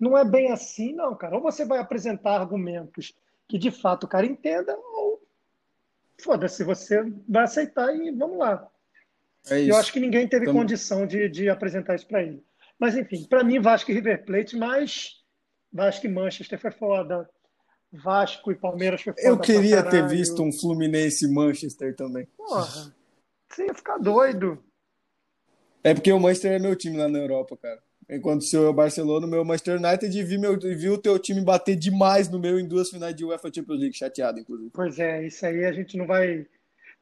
[0.00, 1.36] Não é bem assim, não, cara.
[1.36, 3.14] Ou você vai apresentar argumentos
[3.48, 5.22] que de fato o cara entenda, ou
[6.20, 8.68] foda-se, você vai aceitar e vamos lá.
[9.48, 10.58] É eu acho que ninguém teve Tamo...
[10.58, 12.42] condição de, de apresentar isso para ele.
[12.76, 15.22] Mas, enfim, para mim, Vasco e River Plate, mas
[15.72, 17.28] Vasco e Manchester foi foda.
[17.92, 19.24] Vasco e Palmeiras foi foda.
[19.24, 22.26] Eu queria ter visto um Fluminense e Manchester também.
[22.36, 22.92] Porra,
[23.48, 24.63] você ia ficar doido.
[25.84, 27.78] É porque o Manchester é meu time lá na Europa, cara.
[28.08, 30.98] Enquanto o seu é o Barcelona, o meu Manchester United e vi, meu, vi o
[30.98, 34.70] teu time bater demais no meu em duas finais de UEFA Champions League, chateado, inclusive.
[34.72, 36.46] Pois é, isso aí a gente não vai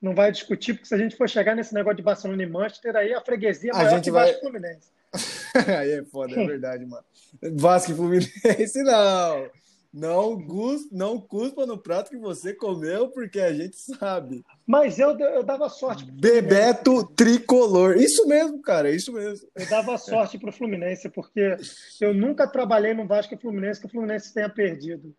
[0.00, 2.96] não vai discutir, porque se a gente for chegar nesse negócio de Barcelona e Manchester,
[2.96, 4.26] aí a freguesia é maior a gente que vai...
[4.26, 4.90] Vasco Fluminense.
[5.78, 7.04] aí é foda, é verdade, mano.
[7.52, 9.48] Vasco e Fluminense, não.
[9.92, 14.42] Não, gus, não cuspa no prato que você comeu, porque a gente sabe.
[14.66, 16.10] Mas eu, eu dava sorte.
[16.10, 17.98] Bebeto tricolor.
[17.98, 19.46] Isso mesmo, cara, isso mesmo.
[19.54, 21.56] Eu dava sorte pro Fluminense, porque
[22.00, 25.14] eu nunca trabalhei no Vasco e Fluminense que o Fluminense tenha perdido.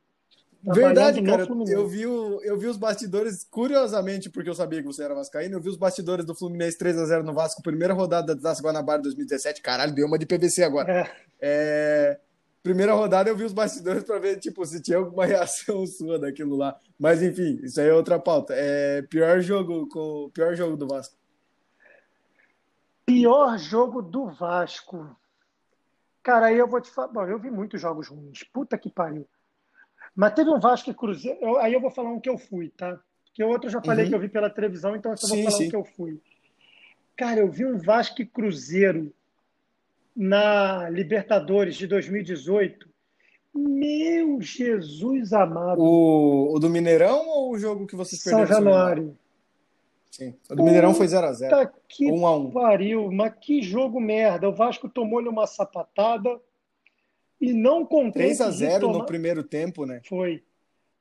[0.64, 1.46] Verdade, cara.
[1.68, 5.58] Eu vi, o, eu vi os bastidores, curiosamente, porque eu sabia que você era vascaíno,
[5.58, 9.62] eu vi os bastidores do Fluminense 3x0 no Vasco, primeira rodada da Taça Guanabara 2017.
[9.62, 10.90] Caralho, deu uma de PVC agora.
[10.92, 11.12] É.
[11.42, 12.20] É,
[12.64, 16.56] primeira rodada eu vi os bastidores para ver, tipo, se tinha alguma reação sua daquilo
[16.56, 16.80] lá.
[16.98, 18.54] Mas, enfim, isso aí é outra pauta.
[18.56, 21.16] É, pior jogo com pior jogo do Vasco.
[23.06, 25.16] Pior jogo do Vasco.
[26.24, 27.10] Cara, aí eu vou te falar.
[27.10, 28.44] Bom, eu vi muitos jogos ruins.
[28.44, 29.28] Puta que pariu.
[30.16, 31.38] Mas teve um Vasco e Cruzeiro.
[31.42, 32.98] Eu, aí eu vou falar um que eu fui, tá?
[33.26, 34.10] Porque o outro eu já falei uhum.
[34.10, 35.68] que eu vi pela televisão, então eu só vou sim, falar sim.
[35.68, 36.22] um que eu fui.
[37.18, 39.14] Cara, eu vi um Vasco e Cruzeiro
[40.16, 42.88] na Libertadores de 2018.
[43.54, 45.80] Meu Jesus amado.
[45.82, 48.48] O, o do Mineirão ou o jogo que vocês perderam?
[48.48, 49.18] São Januário.
[50.10, 50.36] Sim.
[50.50, 51.72] O do Mineirão foi 0x0.
[51.88, 52.52] Que 1 a 1.
[52.52, 54.50] pariu, mas que jogo merda.
[54.50, 56.40] O Vasco tomou-lhe uma sapatada
[57.42, 58.38] e não contente.
[58.38, 59.00] 3 a 0 tomar...
[59.00, 60.02] no primeiro tempo, né?
[60.08, 60.44] Foi.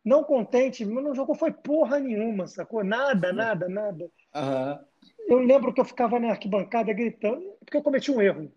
[0.04, 2.82] Não contente, mas não jogou foi porra nenhuma, sacou?
[2.82, 4.10] Nada, nada, nada.
[4.34, 4.78] Uhum.
[5.28, 8.50] Eu lembro que eu ficava na arquibancada gritando, porque eu cometi um erro.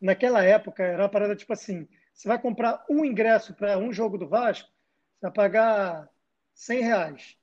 [0.00, 4.18] Naquela época era uma parada tipo assim: você vai comprar um ingresso para um jogo
[4.18, 4.68] do Vasco,
[5.14, 6.08] você vai pagar
[6.54, 7.36] 100 reais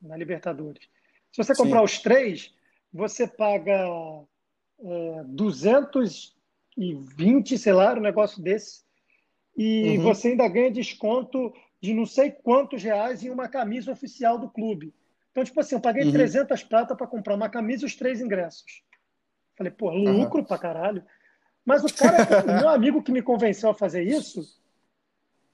[0.00, 0.88] na Libertadores.
[1.30, 1.84] Se você comprar Sim.
[1.84, 2.54] os três,
[2.92, 3.86] você paga
[4.80, 6.36] é, 200
[6.76, 8.82] e 20, sei lá, um negócio desse.
[9.56, 10.02] E uhum.
[10.02, 14.94] você ainda ganha desconto de não sei quantos reais em uma camisa oficial do clube.
[15.30, 16.12] Então, tipo assim, eu paguei uhum.
[16.12, 18.82] 300 prata para comprar uma camisa e os três ingressos.
[19.56, 20.44] Falei, pô, lucro uhum.
[20.44, 21.04] pra caralho.
[21.64, 24.42] Mas o cara, o meu amigo que me convenceu a fazer isso,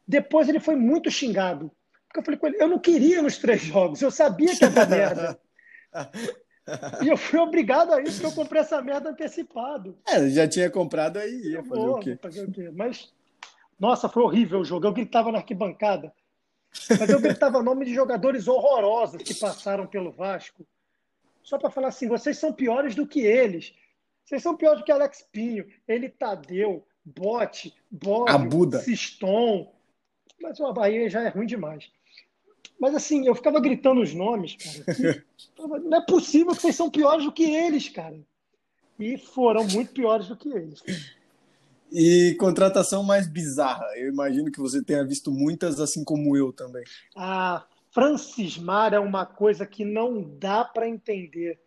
[0.06, 1.70] Depois ele foi muito xingado.
[2.06, 4.70] Porque eu falei com ele, eu não queria nos três jogos, eu sabia que ia
[4.70, 5.38] dar merda.
[7.04, 9.98] e eu fui obrigado a isso, porque eu comprei essa merda antecipado.
[10.06, 12.18] É, já tinha comprado aí, ia fazer Pô, o quê?
[12.22, 12.70] Fazer o quê?
[12.74, 13.12] Mas,
[13.78, 14.86] nossa, foi horrível o jogo.
[14.86, 16.10] Eu gritava na arquibancada.
[16.98, 20.66] Mas eu gritava nome de jogadores horrorosos que passaram pelo Vasco.
[21.42, 23.74] Só para falar assim, vocês são piores do que eles.
[24.28, 29.72] Vocês são piores do que Alex Pinho, ele Tadeu, Bote, Bob, Siston.
[30.38, 31.90] Mas o Bahia já é ruim demais.
[32.78, 34.94] Mas assim, eu ficava gritando os nomes, cara.
[34.94, 35.24] Que,
[35.88, 38.20] não é possível que vocês são piores do que eles, cara.
[39.00, 40.82] E foram muito piores do que eles.
[41.90, 43.86] E contratação mais bizarra.
[43.96, 46.84] Eu imagino que você tenha visto muitas, assim como eu também.
[47.16, 51.58] Ah, Francis Mar é uma coisa que não dá para entender.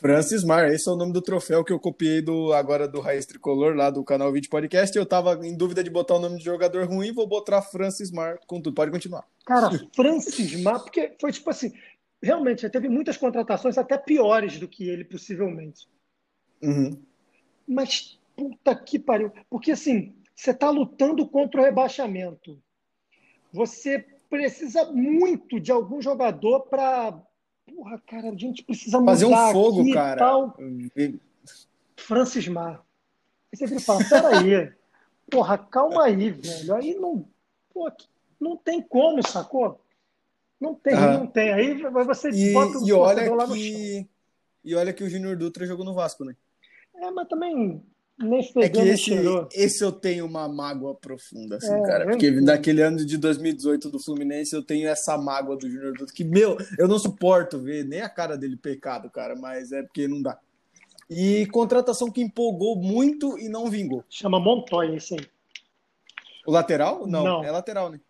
[0.00, 3.26] Francis Mar, esse é o nome do troféu que eu copiei do agora do Raiz
[3.26, 4.96] Tricolor, lá do canal Vídeo Podcast.
[4.96, 8.38] Eu tava em dúvida de botar o nome de jogador ruim, vou botar Francis Mar
[8.46, 8.74] com tudo.
[8.74, 9.24] Pode continuar.
[9.44, 11.72] Cara, Francis Mar, porque foi tipo assim,
[12.22, 15.88] realmente, teve muitas contratações até piores do que ele, possivelmente.
[16.62, 17.00] Uhum.
[17.66, 19.32] Mas, puta que pariu.
[19.50, 22.58] Porque assim, você tá lutando contra o rebaixamento.
[23.52, 27.20] Você precisa muito de algum jogador para
[27.74, 30.18] porra, cara, a gente precisa fazer um fogo, aqui, cara.
[30.18, 30.56] Tal.
[31.96, 32.84] Francis Mar.
[33.52, 34.72] Aí você vira e fala, peraí,
[35.30, 36.74] porra, calma aí, velho.
[36.74, 37.26] Aí não,
[37.72, 37.90] pô,
[38.40, 39.80] não tem como, sacou?
[40.60, 41.12] Não tem, uhum.
[41.12, 41.52] não tem.
[41.52, 44.08] Aí você e, bota o e olha lá no chão.
[44.64, 46.34] E olha que o Júnior Dutra jogou no Vasco, né?
[46.94, 47.82] É, mas também
[48.20, 49.12] nem é que esse,
[49.52, 52.04] esse eu tenho uma mágoa profunda, assim, é, cara.
[52.04, 56.24] Porque naquele ano de 2018 do Fluminense eu tenho essa mágoa do Júnior Dutra, que,
[56.24, 60.20] meu, eu não suporto ver nem a cara dele pecado, cara, mas é porque não
[60.20, 60.36] dá.
[61.08, 64.04] E contratação que empolgou muito e não vingou.
[64.10, 65.26] Chama Montoya esse aí.
[66.44, 67.06] O lateral?
[67.06, 67.44] Não, não.
[67.44, 68.00] é lateral, né?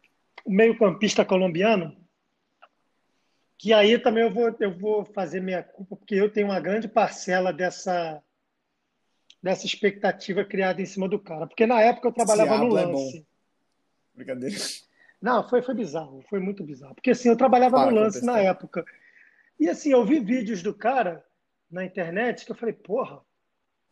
[0.42, 1.94] O meio-campista colombiano.
[3.58, 6.88] Que aí também eu vou, eu vou fazer minha culpa, porque eu tenho uma grande
[6.88, 8.22] parcela dessa
[9.42, 11.46] dessa expectativa criada em cima do cara.
[11.46, 13.18] Porque na época eu trabalhava no é lance.
[13.18, 13.24] É
[14.14, 14.56] Brincadeira.
[15.20, 16.94] Não, foi, foi bizarro, foi muito bizarro.
[16.94, 18.84] Porque assim, eu trabalhava Para no lance na época.
[19.58, 21.24] E assim, eu vi vídeos do cara
[21.70, 23.20] na internet que eu falei, porra,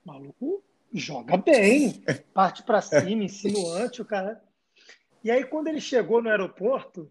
[0.04, 4.42] maluco joga bem, parte para cima, insinuante, o cara.
[5.22, 7.10] E aí, quando ele chegou no aeroporto,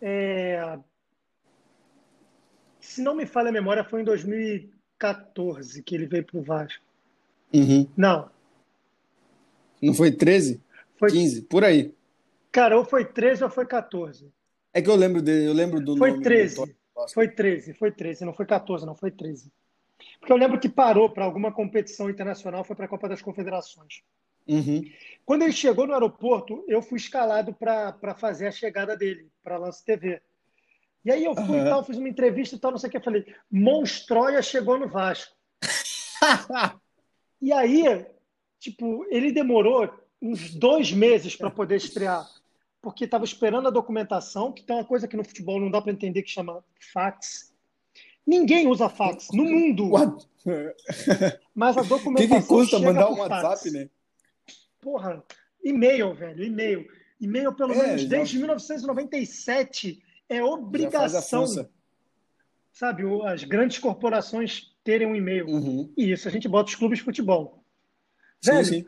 [0.00, 0.78] é...
[2.80, 6.85] se não me falha a memória, foi em 2014 que ele veio para o Vasco.
[7.52, 7.88] Uhum.
[7.96, 8.30] Não.
[9.82, 10.60] Não foi 13?
[10.98, 11.94] Foi 15, por aí.
[12.50, 14.32] Cara, ou foi 13 ou foi 14.
[14.72, 16.56] É que eu lembro dele, eu lembro do Foi 13.
[16.56, 16.76] Do
[17.12, 19.52] foi 13, foi 13, não foi 14, não foi 13.
[20.18, 24.02] Porque eu lembro que parou para alguma competição internacional, foi para a Copa das Confederações.
[24.48, 24.82] Uhum.
[25.24, 29.84] Quando ele chegou no aeroporto, eu fui escalado para fazer a chegada dele, para Lance
[29.84, 30.20] TV.
[31.04, 31.66] E aí eu fui uhum.
[31.66, 32.96] e tal, fiz uma entrevista e tal, não sei o que.
[32.96, 35.36] Eu falei, Monstroia chegou no Vasco.
[37.40, 38.06] E aí,
[38.58, 42.28] tipo, ele demorou uns dois meses para poder estrear,
[42.80, 45.92] porque estava esperando a documentação, que tem uma coisa que no futebol não dá para
[45.92, 47.52] entender que chama fax.
[48.26, 49.90] Ninguém usa fax no mundo.
[49.90, 50.28] What?
[51.54, 52.38] Mas a documentação.
[52.38, 53.72] O que, custa mandar um WhatsApp, fax.
[53.72, 53.90] né?
[54.80, 55.22] Porra,
[55.62, 56.86] e-mail, velho, e-mail.
[57.20, 58.40] E-mail, pelo é, menos desde já...
[58.40, 61.46] 1997, é obrigação.
[62.72, 65.48] Sabe, as grandes corporações terem um e-mail.
[65.48, 65.92] Uhum.
[65.96, 67.62] E isso a gente bota os clubes de futebol.
[68.42, 68.86] Velho, sim, sim.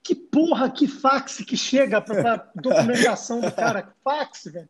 [0.00, 3.92] que porra, que fax que chega para documentação do cara.
[4.04, 4.68] Fax, velho.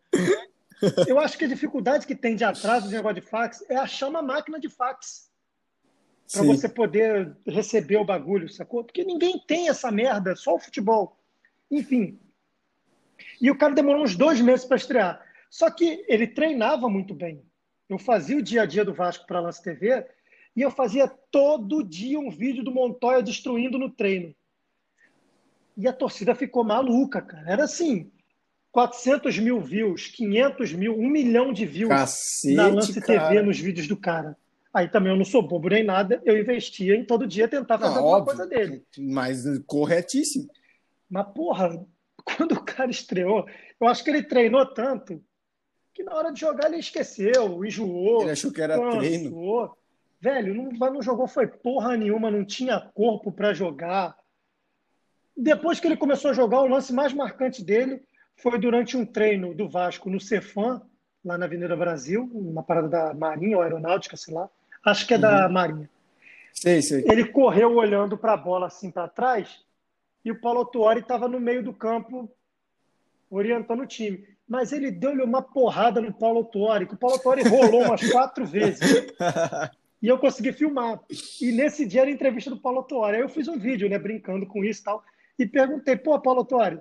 [1.06, 4.08] Eu acho que a dificuldade que tem de atraso de negócio de fax é achar
[4.08, 5.28] uma máquina de fax
[6.32, 8.84] para você poder receber o bagulho, sacou?
[8.84, 11.18] Porque ninguém tem essa merda, só o futebol.
[11.70, 12.18] Enfim.
[13.40, 15.22] E o cara demorou uns dois meses para estrear.
[15.50, 17.42] Só que ele treinava muito bem.
[17.88, 20.06] Eu fazia o dia a dia do Vasco para a Lance TV
[20.58, 24.34] e eu fazia todo dia um vídeo do Montoya destruindo no treino.
[25.76, 27.48] E a torcida ficou maluca, cara.
[27.48, 28.10] Era assim,
[28.72, 33.28] 400 mil views, 500 mil, 1 milhão de views Cacete, na Lance cara.
[33.28, 34.36] TV nos vídeos do cara.
[34.74, 37.94] Aí também eu não sou bobo nem nada, eu investia em todo dia tentar fazer
[37.94, 38.84] não, alguma óbvio, coisa dele.
[38.98, 40.48] Mas corretíssimo.
[41.08, 41.86] Mas, porra,
[42.36, 43.46] quando o cara estreou,
[43.80, 45.22] eu acho que ele treinou tanto
[45.94, 48.22] que na hora de jogar ele esqueceu, enjoou.
[48.22, 48.98] Ele achou que era cansou.
[48.98, 49.78] treino.
[50.20, 54.16] Velho, não, não jogou foi porra nenhuma, não tinha corpo para jogar.
[55.36, 58.02] Depois que ele começou a jogar, o lance mais marcante dele
[58.36, 60.82] foi durante um treino do Vasco no Cefam,
[61.24, 64.48] lá na Avenida Brasil, uma parada da Marinha ou Aeronáutica, sei lá.
[64.84, 65.22] Acho que é uhum.
[65.22, 65.88] da Marinha.
[66.52, 67.04] Sei, sei.
[67.08, 69.64] Ele correu olhando para a bola assim para trás
[70.24, 72.28] e o Paulo Tuori estava no meio do campo
[73.30, 74.26] orientando o time.
[74.48, 78.44] Mas ele deu-lhe uma porrada no Paulo Tuori, que o Paulo Tuori rolou umas quatro
[78.46, 79.06] vezes.
[80.00, 81.00] E eu consegui filmar.
[81.40, 83.16] E nesse dia era a entrevista do Paulo Tuori.
[83.16, 85.04] Aí eu fiz um vídeo, né, brincando com isso e tal.
[85.38, 86.80] E perguntei, pô, Paulo Tuori,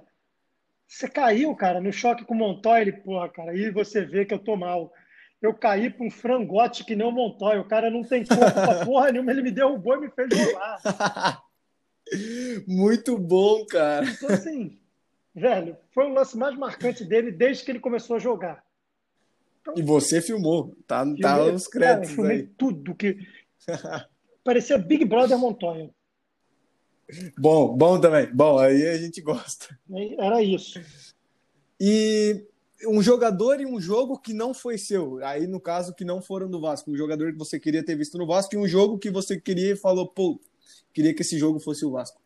[0.87, 2.81] você caiu, cara, no choque com o Montoya?
[2.81, 4.93] Ele, porra, cara, aí você vê que eu tô mal.
[5.41, 7.59] Eu caí para um frangote que nem o Montoya.
[7.59, 11.43] O cara não tem corpo pra porra nenhuma, ele me derrubou e me fez rolar.
[12.65, 14.05] Muito bom, cara.
[14.05, 14.79] Então, assim,
[15.35, 18.63] velho, foi o lance mais marcante dele desde que ele começou a jogar.
[19.67, 22.47] Então, e você filmou, tá, filmei, tá os créditos cara, filmei aí.
[22.57, 23.17] tudo que
[24.43, 25.89] parecia Big Brother Montoya.
[27.37, 28.33] Bom, bom também.
[28.33, 29.77] Bom, aí a gente gosta.
[30.19, 30.81] Era isso.
[31.79, 32.45] E
[32.85, 35.23] um jogador e um jogo que não foi seu.
[35.23, 36.91] Aí, no caso, que não foram do Vasco.
[36.91, 39.73] Um jogador que você queria ter visto no Vasco e um jogo que você queria
[39.73, 40.39] e falou, pô,
[40.93, 42.21] queria que esse jogo fosse o Vasco.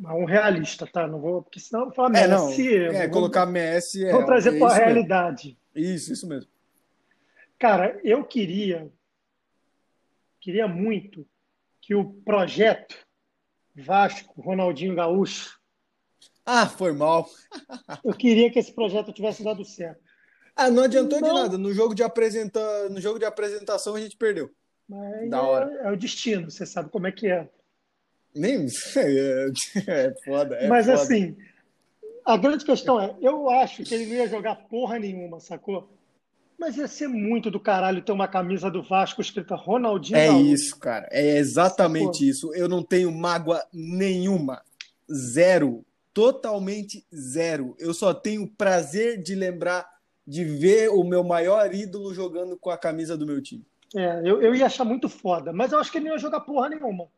[0.00, 1.06] Um realista, tá?
[1.06, 2.78] Não vou, porque senão eu vou falar é, Messi.
[2.78, 4.04] Não, é, vou, colocar Messi.
[4.04, 5.56] É, vou trazer é para a realidade.
[5.74, 6.50] Isso, isso mesmo.
[7.58, 8.90] Cara, eu queria,
[10.40, 11.26] queria muito
[11.80, 12.96] que o projeto
[13.74, 15.58] Vasco, Ronaldinho Gaúcho.
[16.44, 17.28] Ah, foi mal.
[18.04, 20.00] eu queria que esse projeto tivesse dado certo.
[20.54, 21.28] Ah, não adiantou não.
[21.28, 21.58] de nada.
[21.58, 22.88] No jogo de, apresenta...
[22.88, 24.50] no jogo de apresentação a gente perdeu.
[24.88, 25.72] Mas da hora.
[25.82, 27.48] É, é o destino, você sabe como é que é.
[28.34, 28.66] Nem
[28.96, 29.50] é,
[29.88, 30.56] é foda.
[30.56, 31.00] É Mas foda.
[31.00, 31.36] assim,
[32.24, 35.88] a grande questão é, eu acho que ele não ia jogar porra nenhuma, sacou?
[36.58, 40.16] Mas ia ser muito do caralho ter uma camisa do Vasco escrita Ronaldinho.
[40.16, 41.08] É isso, cara.
[41.10, 42.24] É exatamente Pô.
[42.24, 42.54] isso.
[42.54, 44.62] Eu não tenho mágoa nenhuma.
[45.12, 45.84] Zero.
[46.14, 47.74] Totalmente zero.
[47.78, 49.88] Eu só tenho prazer de lembrar
[50.24, 53.64] de ver o meu maior ídolo jogando com a camisa do meu time.
[53.96, 55.52] É, eu, eu ia achar muito foda.
[55.52, 57.08] Mas eu acho que ele não ia jogar porra nenhuma.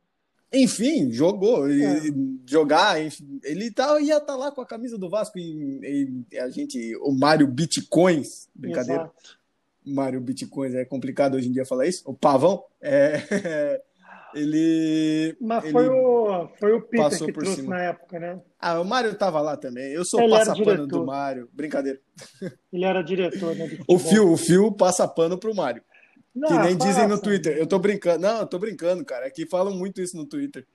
[0.55, 1.69] Enfim, jogou.
[1.69, 2.01] É.
[2.47, 6.39] Jogar, enfim, ele tá, ia estar tá lá com a camisa do Vasco e, e
[6.39, 9.03] a gente, o Mário Bitcoins, brincadeira.
[9.03, 9.45] Exato.
[9.85, 12.03] Mário Bitcoins, é complicado hoje em dia falar isso.
[12.07, 13.83] O Pavão, é,
[14.35, 15.37] ele.
[15.41, 17.77] Mas foi, ele o, foi o Peter que trouxe cima.
[17.77, 18.41] na época, né?
[18.59, 19.93] Ah, o Mário tava lá também.
[19.93, 21.49] Eu sou passapano do Mário.
[21.53, 22.01] Brincadeira.
[22.73, 23.79] Ele era diretor, né?
[23.87, 25.83] O Fio, o Fio passa pano pro Mário.
[26.35, 27.57] Não, que nem dizem no Twitter.
[27.57, 28.21] Eu tô brincando.
[28.21, 29.27] Não, eu tô brincando, cara.
[29.27, 30.67] Aqui falam muito isso no Twitter.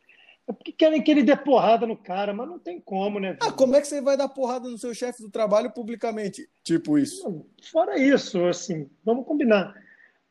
[0.48, 3.38] É porque querem que ele dê porrada no cara, mas não tem como, né?
[3.40, 6.50] Ah, como é que você vai dar porrada no seu chefe do trabalho publicamente?
[6.64, 7.24] Tipo isso.
[7.24, 9.76] Não, fora isso, assim, vamos combinar.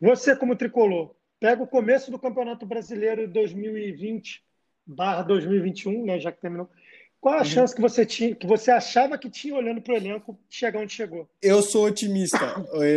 [0.01, 4.43] Você, como tricolor, pega o começo do Campeonato Brasileiro 2020
[4.85, 6.19] barra 2021, né?
[6.19, 6.69] Já que terminou.
[7.21, 7.45] Qual a uhum.
[7.45, 10.93] chance que você tinha, que você achava que tinha olhando para o elenco chegar onde
[10.93, 11.29] chegou?
[11.43, 12.39] Eu sou otimista.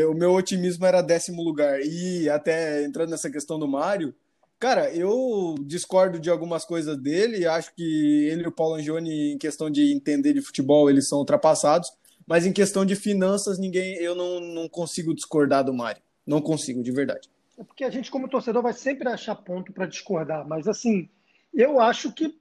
[0.09, 1.80] o meu otimismo era décimo lugar.
[1.82, 4.13] E até entrando nessa questão do Mário,
[4.59, 7.47] cara, eu discordo de algumas coisas dele.
[7.47, 11.17] Acho que ele e o Paulo Angione, em questão de entender de futebol, eles são
[11.17, 11.91] ultrapassados.
[12.28, 16.01] Mas em questão de finanças, ninguém, eu não, não consigo discordar do Mário.
[16.26, 17.28] Não consigo, de verdade.
[17.57, 20.47] É porque a gente, como torcedor, vai sempre achar ponto para discordar.
[20.47, 21.09] Mas assim,
[21.53, 22.39] eu acho que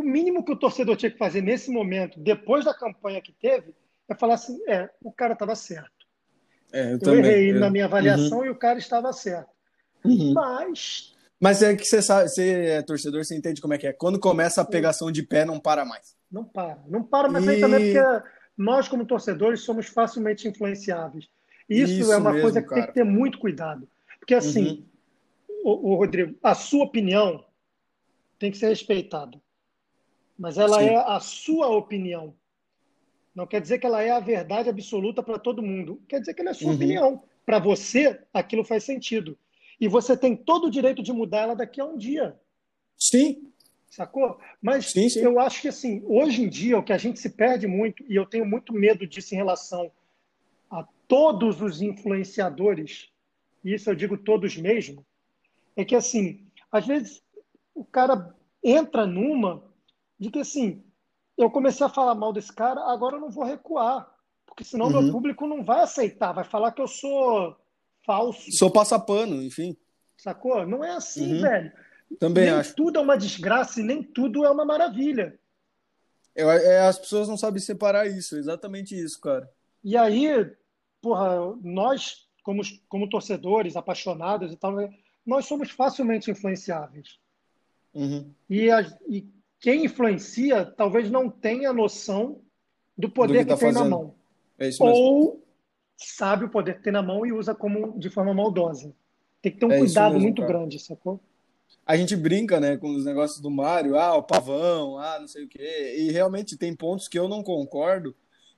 [0.00, 3.74] o mínimo que o torcedor tinha que fazer nesse momento, depois da campanha que teve,
[4.08, 5.90] é falar assim: é, o cara estava certo.
[6.72, 7.60] É, eu, eu errei eu...
[7.60, 8.46] na minha avaliação uhum.
[8.46, 9.50] e o cara estava certo.
[10.04, 10.32] Uhum.
[10.32, 11.14] Mas.
[11.38, 13.92] Mas é que você sabe, você é torcedor, você entende como é que é.
[13.92, 16.14] Quando começa a pegação de pé, não para mais.
[16.30, 16.82] Não para.
[16.88, 17.50] Não para, mas e...
[17.50, 21.28] aí também porque nós, como torcedores, somos facilmente influenciáveis.
[21.68, 22.80] Isso, Isso é uma mesmo, coisa que cara.
[22.82, 23.88] tem que ter muito cuidado.
[24.18, 24.86] Porque, assim,
[25.48, 25.62] uhum.
[25.64, 27.44] o, o Rodrigo, a sua opinião
[28.38, 29.40] tem que ser respeitada
[30.40, 30.86] mas ela Sim.
[30.86, 32.34] é a sua opinião.
[33.34, 36.00] Não quer dizer que ela é a verdade absoluta para todo mundo.
[36.08, 36.76] Quer dizer que ela é a sua uhum.
[36.76, 37.22] opinião.
[37.44, 39.36] Para você, aquilo faz sentido.
[39.78, 42.40] E você tem todo o direito de mudar ela daqui a um dia.
[42.96, 43.52] Sim.
[43.90, 44.38] Sacou?
[44.62, 45.20] Mas sim, sim.
[45.20, 48.16] eu acho que, assim, hoje em dia, o que a gente se perde muito, e
[48.16, 49.92] eu tenho muito medo disso em relação
[50.70, 53.10] a todos os influenciadores,
[53.62, 55.04] e isso eu digo todos mesmo,
[55.76, 57.22] é que, assim, às vezes
[57.74, 59.69] o cara entra numa
[60.20, 60.84] de que assim,
[61.36, 64.08] eu comecei a falar mal desse cara, agora eu não vou recuar,
[64.46, 65.02] porque senão uhum.
[65.02, 67.56] meu público não vai aceitar, vai falar que eu sou
[68.04, 68.52] falso.
[68.52, 69.74] Sou passapano, enfim.
[70.18, 70.66] Sacou?
[70.66, 71.40] Não é assim, uhum.
[71.40, 71.72] velho.
[72.18, 72.74] Também nem acho.
[72.74, 75.38] tudo é uma desgraça e nem tudo é uma maravilha.
[76.34, 79.50] Eu, é, as pessoas não sabem separar isso, exatamente isso, cara.
[79.82, 80.28] E aí,
[81.00, 84.74] porra, nós, como, como torcedores, apaixonados e tal,
[85.24, 87.18] nós somos facilmente influenciáveis.
[87.94, 88.30] Uhum.
[88.48, 89.26] E, a, e
[89.60, 92.40] quem influencia talvez não tenha noção
[92.96, 93.90] do poder do que, que tá tem fazendo.
[93.90, 94.14] na mão.
[94.58, 95.42] É Ou
[95.96, 98.92] sabe o poder que tem na mão e usa como de forma maldosa.
[99.42, 100.52] Tem que ter um é cuidado mesmo, muito cara.
[100.54, 101.20] grande, sacou?
[101.86, 105.44] a gente brinca, né, com os negócios do Mário, ah, o pavão, ah, não sei
[105.44, 105.96] o quê.
[105.98, 108.14] E realmente tem pontos que eu não concordo.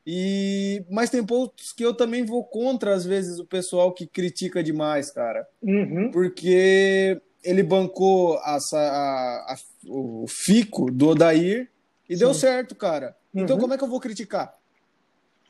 [0.06, 4.62] E mas tem pontos que eu também vou contra às vezes o pessoal que critica
[4.62, 5.46] demais, cara.
[5.62, 6.10] Uhum.
[6.10, 11.68] Porque ele bancou a, a, a, o fico do Odair
[12.08, 12.20] e Sim.
[12.20, 13.16] deu certo, cara.
[13.34, 13.62] Então uhum.
[13.62, 14.54] como é que eu vou criticar?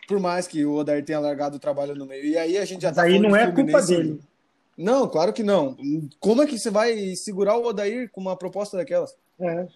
[0.09, 2.25] Por mais que o Odair tenha largado o trabalho no meio.
[2.25, 4.21] E aí a gente já tá aí não é culpa dele.
[4.77, 5.77] Não, claro que não.
[6.19, 9.15] Como é que você vai segurar o Odair com uma proposta daquelas?
[9.41, 9.67] É.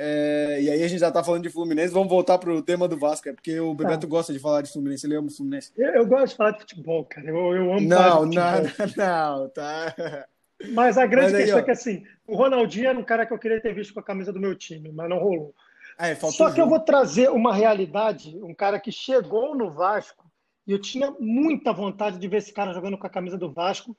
[0.00, 2.96] É, e aí a gente já tá falando de Fluminense, vamos voltar pro tema do
[2.96, 4.06] Vasco, é porque o Bebeto tá.
[4.06, 5.72] gosta de falar de Fluminense, ele ama o Fluminense.
[5.76, 7.28] Eu, eu, gosto de falar de futebol, cara.
[7.28, 9.04] Eu, eu amo não, falar de futebol.
[9.04, 10.28] Não, não, tá.
[10.72, 11.60] Mas a grande mas aí, questão ó.
[11.60, 14.04] é que assim, o Ronaldinho era um cara que eu queria ter visto com a
[14.04, 15.54] camisa do meu time, mas não rolou.
[15.98, 20.30] É, Só que eu vou trazer uma realidade, um cara que chegou no Vasco,
[20.66, 23.96] e eu tinha muita vontade de ver esse cara jogando com a camisa do Vasco,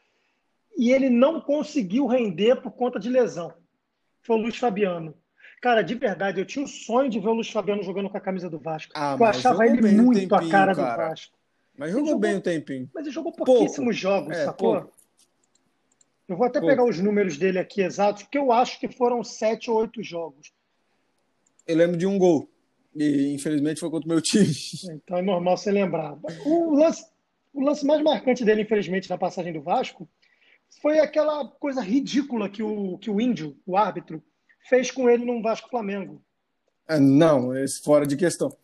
[0.77, 3.53] e ele não conseguiu render por conta de lesão.
[4.21, 5.13] Foi o Luiz Fabiano.
[5.61, 8.21] Cara, de verdade, eu tinha um sonho de ver o Luiz Fabiano jogando com a
[8.21, 8.93] camisa do Vasco.
[8.95, 11.37] Ah, eu achava ele muito tempinho, a cara, cara, do Vasco.
[11.77, 12.89] Mas jogou, jogou, bem o tempinho.
[12.93, 13.93] Mas ele jogou pouquíssimos pouco.
[13.93, 14.73] jogos, é, sacou?
[14.75, 14.98] Pouco.
[16.29, 19.71] Eu vou até pegar os números dele aqui exatos, porque eu acho que foram sete
[19.71, 20.53] ou oito jogos.
[21.67, 22.47] Eu lembro de um gol.
[22.95, 24.45] E infelizmente foi contra o meu time.
[24.93, 26.15] Então é normal você lembrar.
[26.45, 27.03] O lance,
[27.51, 30.07] o lance mais marcante dele, infelizmente, na passagem do Vasco,
[30.83, 34.21] foi aquela coisa ridícula que o, que o Índio, o árbitro,
[34.67, 36.21] fez com ele no Vasco Flamengo.
[36.87, 38.55] É, não, esse fora de questão.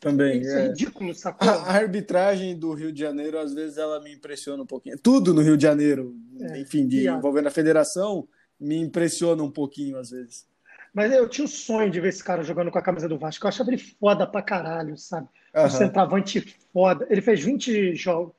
[0.00, 0.40] Também.
[0.40, 1.48] Isso é, é ridículo, sacou?
[1.48, 4.96] A, arbitragem do Rio de Janeiro, às vezes, ela me impressiona um pouquinho.
[4.98, 8.28] Tudo no Rio de Janeiro, é, enfim, de, envolvendo a federação,
[8.60, 10.46] me impressiona um pouquinho, às vezes.
[10.94, 13.44] Mas eu tinha o sonho de ver esse cara jogando com a camisa do Vasco.
[13.44, 15.28] Eu achava ele foda pra caralho, sabe?
[15.54, 15.70] Um uhum.
[15.70, 17.06] centroavante foda.
[17.10, 18.34] Ele fez 20 jogos,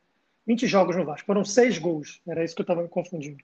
[0.47, 1.25] 20 jogos no Vasco.
[1.25, 2.21] Foram seis gols.
[2.27, 3.37] Era isso que eu tava me confundindo.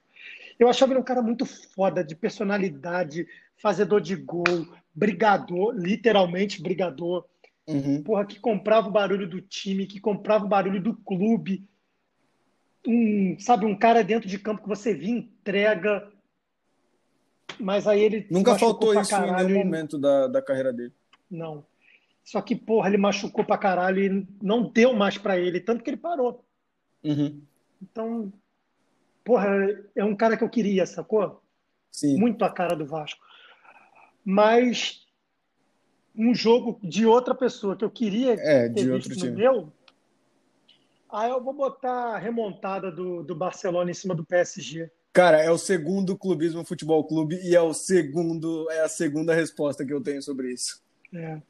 [0.58, 3.26] Eu achava ele um cara muito foda, de personalidade,
[3.58, 7.24] fazedor de gol, brigador, literalmente brigador.
[7.66, 8.02] Uhum.
[8.02, 11.68] Porra, que comprava o barulho do time, que comprava o barulho do clube.
[12.86, 16.08] Um, sabe, um cara dentro de campo que você via entrega.
[17.58, 18.26] Mas aí ele.
[18.30, 20.92] Nunca faltou isso caralho, em nenhum momento da, da carreira dele.
[21.30, 21.64] Não.
[22.22, 25.90] Só que, porra, ele machucou pra caralho e não deu mais para ele, tanto que
[25.90, 26.44] ele parou.
[27.04, 27.40] Uhum.
[27.80, 28.32] Então,
[29.24, 29.48] porra,
[29.94, 31.40] é um cara que eu queria, sacou?
[31.90, 32.18] Sim.
[32.18, 33.24] Muito a cara do Vasco.
[34.24, 35.05] Mas
[36.16, 39.30] um jogo de outra pessoa que eu queria é, ter de outro time.
[39.30, 39.72] meu,
[41.10, 44.90] aí eu vou botar a remontada do, do Barcelona em cima do PSG.
[45.12, 49.84] Cara, é o segundo clubismo futebol clube e é o segundo é a segunda resposta
[49.84, 50.82] que eu tenho sobre isso.
[51.14, 51.40] É.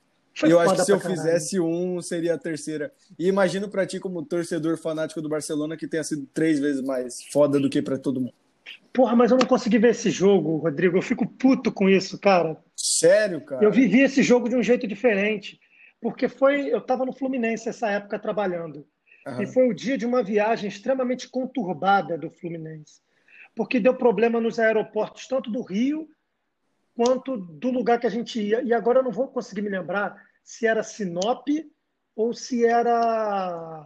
[0.42, 1.18] Eu acho que se eu caralho.
[1.18, 2.92] fizesse um, seria a terceira.
[3.18, 7.24] E imagino para ti, como torcedor fanático do Barcelona, que tenha sido três vezes mais
[7.32, 8.34] foda do que para todo mundo.
[8.96, 10.96] Porra, mas eu não consegui ver esse jogo, Rodrigo.
[10.96, 12.56] Eu fico puto com isso, cara.
[12.74, 13.62] Sério, cara?
[13.62, 15.60] Eu vivi esse jogo de um jeito diferente.
[16.00, 16.72] Porque foi.
[16.72, 18.86] Eu estava no Fluminense essa época trabalhando.
[19.26, 19.42] Uhum.
[19.42, 23.02] E foi o dia de uma viagem extremamente conturbada do Fluminense.
[23.54, 26.08] Porque deu problema nos aeroportos, tanto do Rio
[26.94, 28.62] quanto do lugar que a gente ia.
[28.62, 31.46] E agora eu não vou conseguir me lembrar se era Sinop
[32.14, 33.84] ou se era.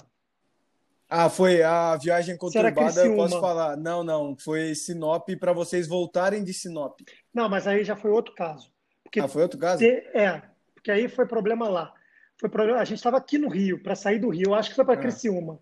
[1.13, 3.77] Ah, foi a viagem conturbada, eu posso falar.
[3.77, 7.01] Não, não, foi Sinop para vocês voltarem de Sinop.
[7.35, 8.71] Não, mas aí já foi outro caso.
[9.19, 9.83] Ah, foi outro caso?
[9.83, 10.41] É,
[10.73, 11.93] porque aí foi problema lá.
[12.39, 14.85] Foi problema, a gente estava aqui no Rio, para sair do Rio, acho que foi
[14.85, 14.99] para ah.
[14.99, 15.59] Criciúma.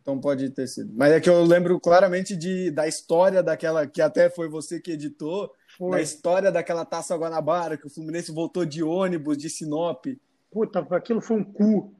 [0.00, 0.90] Então pode ter sido.
[0.96, 4.92] Mas é que eu lembro claramente de, da história daquela, que até foi você que
[4.92, 5.90] editou, foi.
[5.90, 10.06] da história daquela taça Guanabara, que o Fluminense voltou de ônibus de Sinop.
[10.50, 11.97] Puta, aquilo foi um cu.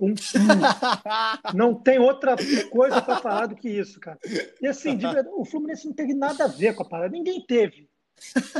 [0.00, 0.14] Um
[1.54, 2.34] não tem outra
[2.70, 4.18] coisa para falar do que isso, cara.
[4.60, 7.10] E assim, verdade, o Fluminense não teve nada a ver com a parada.
[7.10, 7.88] Ninguém teve.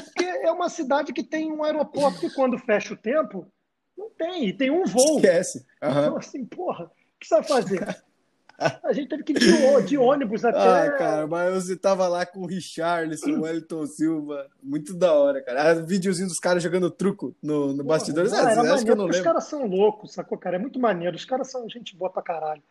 [0.04, 3.50] Porque é uma cidade que tem um aeroporto que quando fecha o tempo,
[3.96, 4.48] não tem.
[4.48, 5.16] E tem um voo.
[5.16, 5.66] Esquece.
[5.82, 5.90] Uhum.
[5.90, 8.04] Então, assim, porra, o que você vai fazer?
[8.84, 10.58] A gente teve que ir de ônibus até.
[10.58, 14.46] Ah, cara, mas você tava lá com o Richarlison, o Wellington Silva.
[14.62, 15.70] Muito da hora, cara.
[15.70, 18.32] Ah, videozinho dos caras jogando truco no, no bastidores.
[18.32, 19.18] Não, é, acho que eu não lembro.
[19.18, 20.56] Os caras são loucos, sacou, cara?
[20.56, 21.16] É muito maneiro.
[21.16, 22.62] Os caras são gente boa pra caralho.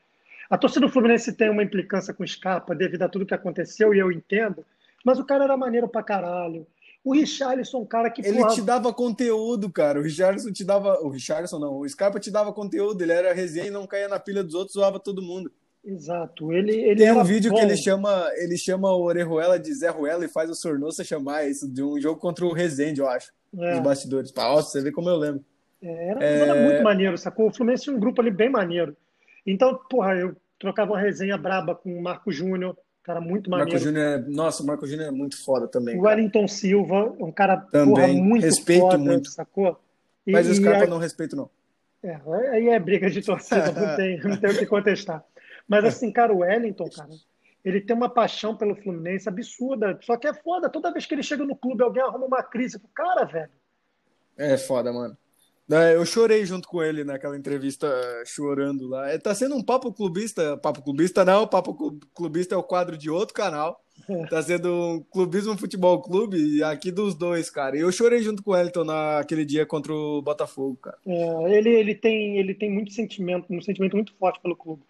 [0.49, 3.93] A torcida do Fluminense tem uma implicância com o Scarpa devido a tudo que aconteceu,
[3.93, 4.65] e eu entendo.
[5.03, 6.67] Mas o cara era maneiro pra caralho.
[7.03, 8.25] O Richarlison, um cara que.
[8.25, 9.99] Ele te dava conteúdo, cara.
[9.99, 10.99] O Richarlison te dava.
[11.01, 13.01] O Richarlison não, o Scarpa te dava conteúdo.
[13.01, 15.51] Ele era resenha e não caía na pilha dos outros, zoava todo mundo.
[15.83, 16.51] Exato.
[16.51, 17.57] Ele, ele Tem um vídeo bom.
[17.57, 21.47] que ele chama, ele chama o Orejuela de Zé Ruela e faz o Sornosa chamar
[21.49, 23.31] isso de um jogo contra o Rezende, eu acho.
[23.57, 23.75] É.
[23.75, 24.33] Nos bastidores.
[24.33, 25.43] Nossa, você vê como eu lembro.
[25.81, 26.39] É, era, é...
[26.41, 27.47] era, muito maneiro, sacou?
[27.47, 28.95] O Fluminense tinha um grupo ali bem maneiro.
[29.45, 32.75] Então, porra, eu trocava uma resenha braba com o Marco Júnior,
[33.09, 33.71] Cara muito maneiro.
[33.71, 34.17] Marco Júnior, é...
[34.27, 35.97] nossa, o Marco Júnior é muito foda também.
[35.97, 37.95] O Wellington Silva, um cara também.
[37.95, 39.29] Porra, muito Respeito foda, muito.
[39.29, 39.79] sacou?
[40.27, 40.85] E, Mas os caras a...
[40.85, 41.49] não respeito, não.
[42.03, 42.19] É,
[42.51, 45.23] aí é briga de torcida, não tem, não tem o que contestar.
[45.69, 47.11] Mas assim, cara, o Wellington, cara,
[47.63, 49.97] ele tem uma paixão pelo Fluminense absurda.
[50.01, 50.69] Só que é foda.
[50.69, 53.51] Toda vez que ele chega no clube, alguém arruma uma crise pro cara, velho.
[54.35, 55.15] É foda, mano.
[55.71, 57.87] É, eu chorei junto com ele naquela entrevista,
[58.25, 59.09] chorando lá.
[59.11, 60.57] É, tá sendo um papo clubista.
[60.57, 63.79] Papo clubista não, papo clubista é o quadro de outro canal.
[64.29, 67.75] Tá sendo um clubismo futebol clube aqui dos dois, cara.
[67.75, 70.97] E eu chorei junto com o Elton naquele dia contra o Botafogo, cara.
[71.05, 74.81] É, ele, ele, tem, ele tem muito sentimento, um sentimento muito forte pelo clube.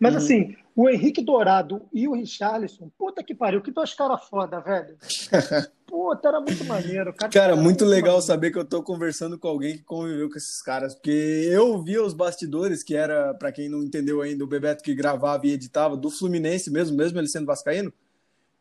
[0.00, 0.18] Mas uhum.
[0.18, 4.96] assim, o Henrique Dourado e o Richarlison, puta que pariu, que dois caras foda, velho.
[5.90, 7.12] Puta, era muito maneiro.
[7.12, 8.22] Cara, cara muito, muito legal maneiro.
[8.22, 11.10] saber que eu tô conversando com alguém que conviveu com esses caras, porque
[11.50, 15.48] eu via os bastidores, que era, para quem não entendeu ainda, o Bebeto que gravava
[15.48, 17.92] e editava, do Fluminense mesmo, mesmo ele sendo vascaíno.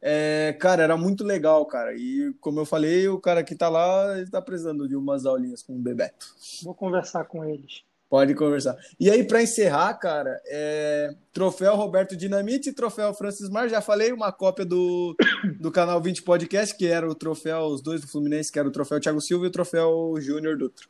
[0.01, 1.93] É, cara, era muito legal, cara.
[1.93, 5.61] E como eu falei, o cara que tá lá, ele tá precisando de umas aulinhas
[5.61, 6.33] com o Bebeto.
[6.63, 7.83] Vou conversar com eles.
[8.09, 8.75] Pode conversar.
[8.99, 11.13] E aí, para encerrar, cara, é...
[11.31, 13.69] troféu Roberto Dinamite e troféu Francis Mar.
[13.69, 15.15] Já falei uma cópia do,
[15.59, 18.71] do canal 20 Podcast, que era o troféu, os dois do Fluminense, que era o
[18.71, 20.87] troféu Thiago Silva e o troféu Júnior Dutra.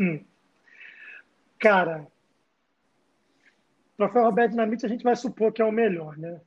[0.00, 0.20] Hum.
[1.56, 2.06] Cara,
[3.96, 6.40] troféu Roberto Dinamite a gente vai supor que é o melhor, né?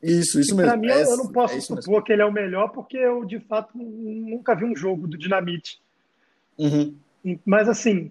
[0.00, 0.70] Isso, isso mesmo.
[0.70, 2.02] Para mim, é, eu não posso é supor mesmo.
[2.04, 5.82] que ele é o melhor, porque eu, de fato, nunca vi um jogo do Dinamite.
[6.56, 6.94] Uhum.
[7.44, 8.10] Mas, assim,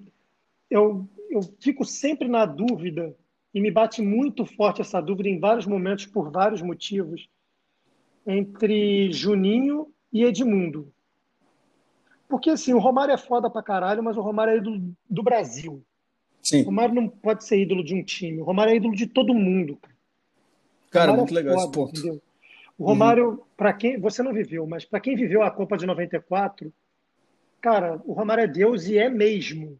[0.69, 3.15] eu eu fico sempre na dúvida,
[3.53, 7.27] e me bate muito forte essa dúvida em vários momentos, por vários motivos,
[8.25, 10.91] entre Juninho e Edmundo.
[12.27, 15.83] Porque, assim, o Romário é foda pra caralho, mas o Romário é ídolo do Brasil.
[16.41, 16.61] Sim.
[16.61, 18.39] O Romário não pode ser ídolo de um time.
[18.39, 19.79] O Romário é ídolo de todo mundo.
[20.91, 21.99] Cara, muito é legal foda, esse ponto.
[21.99, 22.21] Entendeu?
[22.77, 23.39] O Romário, uhum.
[23.57, 23.99] para quem.
[23.99, 26.71] Você não viveu, mas para quem viveu a Copa de 94,
[27.59, 29.79] cara, o Romário é Deus e é mesmo.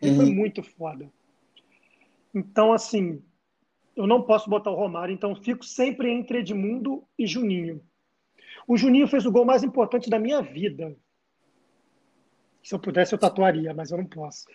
[0.00, 1.10] Ele foi muito foda.
[2.34, 3.22] Então, assim,
[3.94, 7.82] eu não posso botar o Romário, então fico sempre entre Edmundo e Juninho.
[8.66, 10.96] O Juninho fez o gol mais importante da minha vida.
[12.62, 14.46] Se eu pudesse, eu tatuaria, mas eu não posso.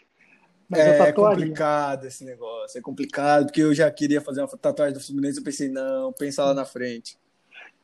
[0.67, 4.99] Mas é complicado esse negócio, é complicado, porque eu já queria fazer uma tatuagem do
[4.99, 7.17] Fluminense, eu pensei, não, pensa lá na frente.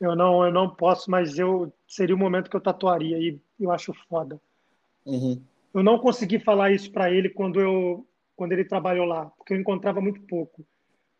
[0.00, 3.70] Eu não, eu não posso, mas eu seria o momento que eu tatuaria e eu
[3.70, 4.40] acho foda.
[5.06, 5.40] Uhum.
[5.74, 9.60] Eu não consegui falar isso para ele quando eu quando ele trabalhou lá, porque eu
[9.60, 10.66] encontrava muito pouco.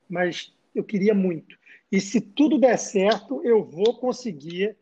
[0.08, 1.56] Mas eu queria muito.
[1.90, 4.76] E se tudo der certo, eu vou conseguir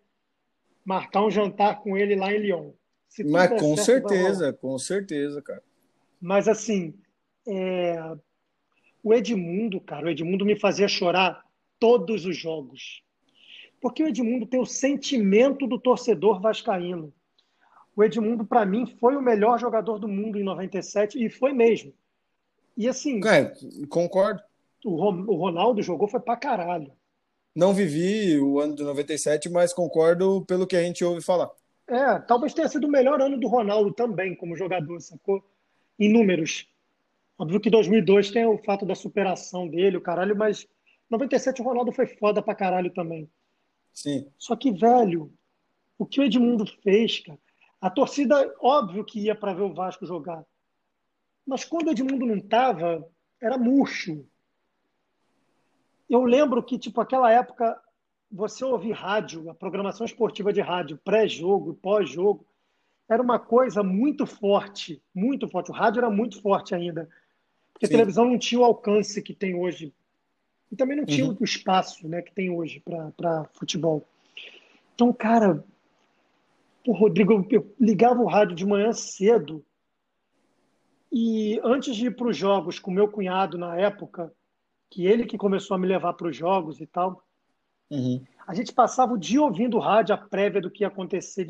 [0.85, 2.73] marcar um jantar com ele lá em Lyon.
[3.27, 5.63] Mas com certo, certeza, com certeza, cara.
[6.21, 6.95] Mas assim,
[7.47, 7.97] é...
[9.03, 11.45] o Edmundo, cara, o Edmundo me fazia chorar
[11.79, 13.03] todos os jogos.
[13.81, 17.13] Porque o Edmundo tem o sentimento do torcedor vascaíno
[18.01, 21.93] o Edmundo, para mim, foi o melhor jogador do mundo em 97 e foi mesmo.
[22.75, 23.21] E assim.
[23.27, 23.53] É,
[23.91, 24.41] concordo.
[24.83, 26.91] O, o Ronaldo jogou foi pra caralho.
[27.55, 31.51] Não vivi o ano de 97, mas concordo pelo que a gente ouve falar.
[31.87, 35.45] É, talvez tenha sido o melhor ano do Ronaldo também, como jogador, sacou?
[35.99, 36.67] Em números.
[37.39, 40.67] Óbvio que 2002 tem o fato da superação dele, o caralho, mas
[41.11, 43.29] 97 o Ronaldo foi foda pra caralho também.
[43.93, 44.27] Sim.
[44.39, 45.31] Só que, velho,
[45.99, 47.39] o que o Edmundo fez, cara,
[47.81, 50.45] a torcida, óbvio que ia para ver o Vasco jogar.
[51.47, 53.05] Mas quando o Edmundo não estava,
[53.41, 54.27] era murcho.
[56.09, 57.81] Eu lembro que, tipo, aquela época,
[58.31, 62.45] você ouvir rádio, a programação esportiva de rádio, pré-jogo, pós-jogo,
[63.09, 65.71] era uma coisa muito forte, muito forte.
[65.71, 67.09] O rádio era muito forte ainda.
[67.73, 67.95] Porque Sim.
[67.95, 69.95] a televisão não tinha o alcance que tem hoje.
[70.71, 71.37] E também não tinha uhum.
[71.41, 72.81] o espaço né, que tem hoje
[73.17, 74.07] para futebol.
[74.95, 75.65] Então, cara,
[76.85, 79.65] Pô, Rodrigo, eu ligava o rádio de manhã cedo
[81.13, 84.33] e antes de ir para os jogos com meu cunhado na época,
[84.89, 87.25] que ele que começou a me levar para os jogos e tal,
[87.91, 88.23] uhum.
[88.47, 91.47] a gente passava o dia ouvindo o rádio, a prévia do que ia acontecer.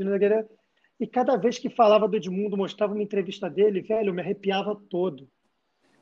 [0.98, 4.74] E cada vez que falava do Edmundo, mostrava uma entrevista dele, velho, eu me arrepiava
[4.88, 5.28] todo.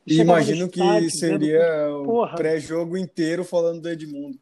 [0.07, 4.39] E imagino que seria o pré-jogo inteiro falando do Edmundo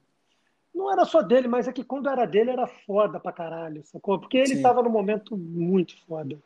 [0.86, 4.20] não era só dele, mas é que quando era dele era foda pra caralho, sacou?
[4.20, 4.62] Porque ele Sim.
[4.62, 6.38] tava num momento muito foda.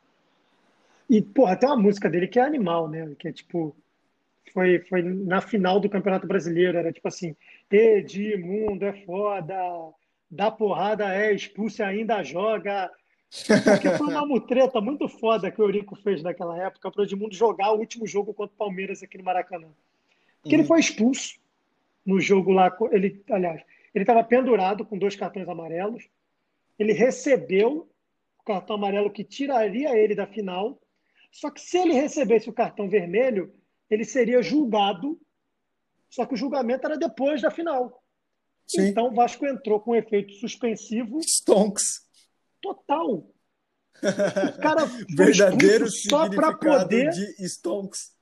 [1.09, 3.15] E, porra, tem uma música dele que é animal, né?
[3.19, 3.77] Que é tipo.
[4.53, 7.37] Foi, foi na final do Campeonato Brasileiro, era tipo assim:
[7.71, 9.55] Edmundo é foda,
[10.31, 12.91] dá porrada é expulso e ainda joga.
[13.65, 17.35] Porque foi uma mutreta muito foda que o Eurico fez naquela época para o Edmundo
[17.35, 19.69] jogar o último jogo contra o Palmeiras aqui no Maracanã.
[20.43, 20.63] Porque uhum.
[20.63, 21.39] ele foi expulso
[22.05, 22.77] no jogo lá.
[22.91, 23.63] Ele, aliás,
[23.95, 26.09] Ele estava pendurado com dois cartões amarelos.
[26.79, 27.91] Ele recebeu
[28.39, 30.81] o cartão amarelo que tiraria ele da final.
[31.33, 33.55] Só que se ele recebesse o cartão vermelho,
[33.89, 35.21] ele seria julgado.
[36.09, 38.03] Só que o julgamento era depois da final.
[38.67, 38.89] Sim.
[38.89, 41.21] Então o Vasco entrou com um efeito suspensivo.
[41.21, 42.09] Stonks.
[42.61, 43.09] Total.
[43.09, 43.33] O
[44.63, 44.85] cara
[45.17, 48.13] verdadeiro só para poder de Stonks.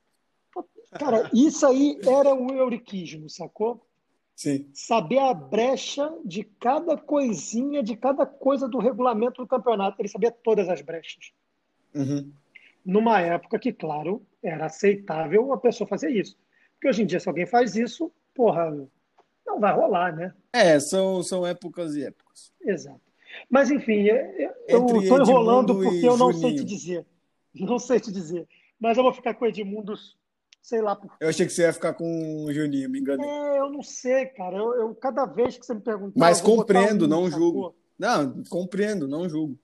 [0.91, 3.87] Cara, isso aí era o euriquismo, sacou?
[4.39, 4.69] Sim.
[4.73, 10.01] Saber a brecha de cada coisinha, de cada coisa do regulamento do campeonato.
[10.01, 11.33] Ele sabia todas as brechas.
[11.93, 12.31] Uhum.
[12.85, 16.37] Numa época que, claro, era aceitável a pessoa fazer isso.
[16.71, 18.71] Porque hoje em dia, se alguém faz isso, porra,
[19.45, 20.33] não vai rolar, né?
[20.53, 22.53] É, são, são épocas e épocas.
[22.61, 23.01] Exato.
[23.49, 24.05] Mas, enfim,
[24.69, 26.49] eu estou enrolando porque eu não Juninho.
[26.49, 27.05] sei te dizer.
[27.53, 28.47] Não sei te dizer.
[28.79, 29.95] Mas eu vou ficar com o Edmundo
[30.61, 33.27] sei lá por Eu achei que você ia ficar com o Juninho, me enganei.
[33.27, 34.57] É, eu não sei, cara.
[34.57, 36.13] Eu, eu cada vez que você me pergunta.
[36.15, 37.75] Mas compreendo, um, não julgo.
[37.97, 39.57] Não, compreendo, não julgo.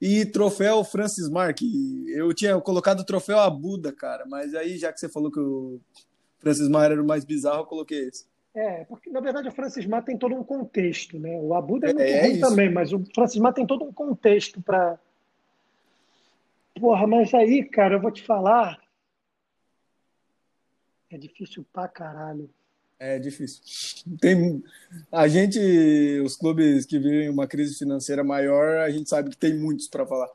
[0.00, 1.58] E troféu Francis Mark.
[2.08, 5.40] Eu tinha colocado o troféu a Buda, cara, mas aí já que você falou que
[5.40, 5.80] o
[6.38, 8.26] Francis Mar era o mais bizarro, eu coloquei esse.
[8.54, 11.36] É, porque na verdade o Francis Mar tem todo um contexto, né?
[11.40, 12.40] O Abuda é, é muito é ruim isso.
[12.40, 14.98] também, mas o Francis Mar tem todo um contexto para.
[16.78, 18.78] Porra, mas aí, cara, eu vou te falar,
[21.14, 22.50] é difícil pra caralho.
[22.98, 23.62] É difícil.
[24.20, 24.62] Tem
[25.10, 25.58] a gente,
[26.24, 30.06] os clubes que vivem uma crise financeira maior, a gente sabe que tem muitos para
[30.06, 30.28] falar.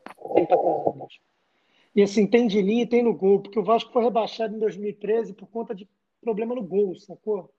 [1.96, 4.60] E assim, tem de linha e tem no gol, porque o Vasco foi rebaixado em
[4.60, 5.88] 2013 por conta de
[6.22, 7.50] problema no gol, sacou?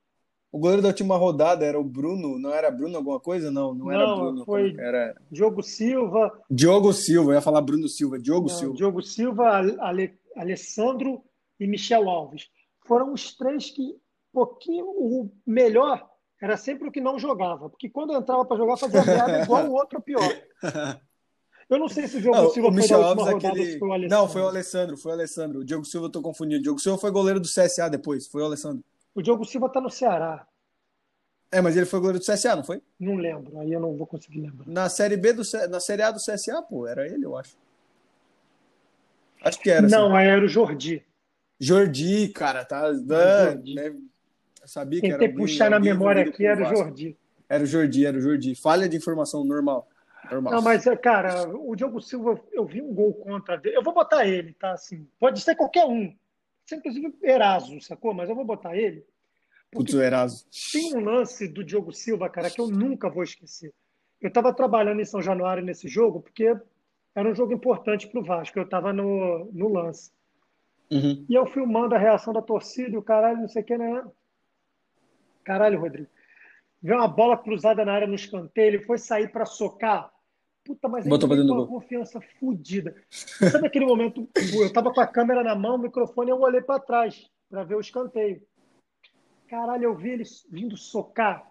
[0.53, 3.51] O goleiro da última rodada era o Bruno, não era Bruno alguma coisa?
[3.51, 4.45] Não, não, não era Bruno.
[4.45, 5.14] Foi era...
[5.31, 6.33] Diogo Silva.
[6.51, 8.77] Diogo Silva, eu ia falar Bruno Silva, Diogo não, Silva.
[8.77, 9.49] Diogo Silva,
[9.79, 10.14] Ale...
[10.37, 11.23] Alessandro
[11.59, 12.49] e Michel Alves
[12.91, 13.97] foram os três que,
[14.32, 16.11] pouquinho, o melhor
[16.43, 19.74] era sempre o que não jogava, porque quando entrava para jogar fazia merda igual o
[19.74, 20.20] outro pior.
[21.70, 23.78] Eu não sei se o Diogo não, Silva o foi Michel Alves, rodada, aquele...
[23.78, 24.18] foi o Alessandro.
[24.18, 25.61] Não, foi o Alessandro, foi o Alessandro.
[25.61, 26.59] O Diogo Silva eu tô confundindo.
[26.59, 28.82] O Diogo Silva foi goleiro do CSA depois, foi o Alessandro.
[29.14, 30.45] O Diogo Silva tá no Ceará.
[31.53, 32.82] É, mas ele foi goleiro do CSA, não foi?
[32.99, 34.66] Não lembro, aí eu não vou conseguir lembrar.
[34.66, 37.57] Na Série B do na Série A do CSA, pô, era ele, eu acho.
[39.43, 39.86] Acho que era.
[39.86, 40.26] Não, assim.
[40.26, 41.07] era o Jordi.
[41.61, 42.91] Jordi, cara, tá.
[42.93, 43.75] Jordi.
[43.75, 43.89] Né?
[43.89, 45.19] Eu sabia Tentei que era.
[45.19, 47.17] Tentei puxar na memória aqui, era o Jordi.
[47.47, 48.55] Era o Jordi, era o Jordi.
[48.55, 49.87] Falha de informação normal.
[50.31, 50.55] normal.
[50.55, 53.77] Não, mas, cara, o Diogo Silva, eu vi um gol contra dele.
[53.77, 54.73] Eu vou botar ele, tá?
[54.73, 56.15] Assim, pode ser qualquer um.
[56.73, 58.15] Inclusive, Eraso, sacou?
[58.15, 59.05] Mas eu vou botar ele.
[59.71, 60.47] Putz, o Eraso.
[60.73, 63.73] Tem um lance do Diogo Silva, cara, que eu nunca vou esquecer.
[64.21, 66.57] Eu estava trabalhando em São Januário nesse jogo, porque
[67.15, 68.59] era um jogo importante para o Vasco.
[68.59, 70.13] Eu estava no, no lance.
[70.91, 71.24] Uhum.
[71.28, 74.05] E eu filmando a reação da torcida e o caralho, não sei o que, né?
[75.45, 76.09] Caralho, Rodrigo.
[76.82, 80.11] Vê uma bola cruzada na área no escanteio, ele foi sair para socar.
[80.64, 82.95] Puta, mas ele tem uma confiança fodida.
[83.09, 86.80] Sabe aquele momento, eu tava com a câmera na mão, o microfone, eu olhei para
[86.80, 88.43] trás para ver o escanteio.
[89.49, 91.51] Caralho, eu vi ele vindo socar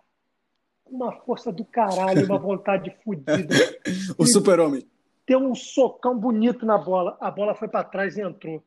[0.83, 3.55] com uma força do caralho, uma vontade fodida.
[4.17, 4.87] o super-homem.
[5.27, 7.17] Deu um socão bonito na bola.
[7.19, 8.63] A bola foi para trás e entrou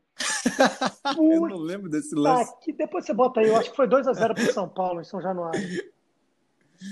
[1.16, 2.52] eu não lembro desse lance.
[2.60, 5.20] Que depois você bota aí, eu acho que foi 2x0 para São Paulo, em São
[5.20, 5.60] Januário.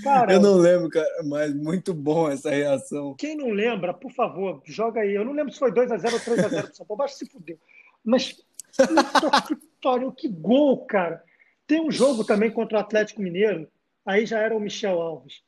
[0.03, 3.13] Cara, eu não lembro, cara, mas muito bom essa reação.
[3.15, 5.13] Quem não lembra, por favor, joga aí.
[5.13, 7.57] Eu não lembro se foi 2x0 ou 3x0 para São Paulo, acho que se fudeu.
[8.03, 8.41] Mas,
[9.49, 11.23] Vitória, que gol, cara.
[11.67, 13.67] Tem um jogo também contra o Atlético Mineiro,
[14.05, 15.41] aí já era o Michel Alves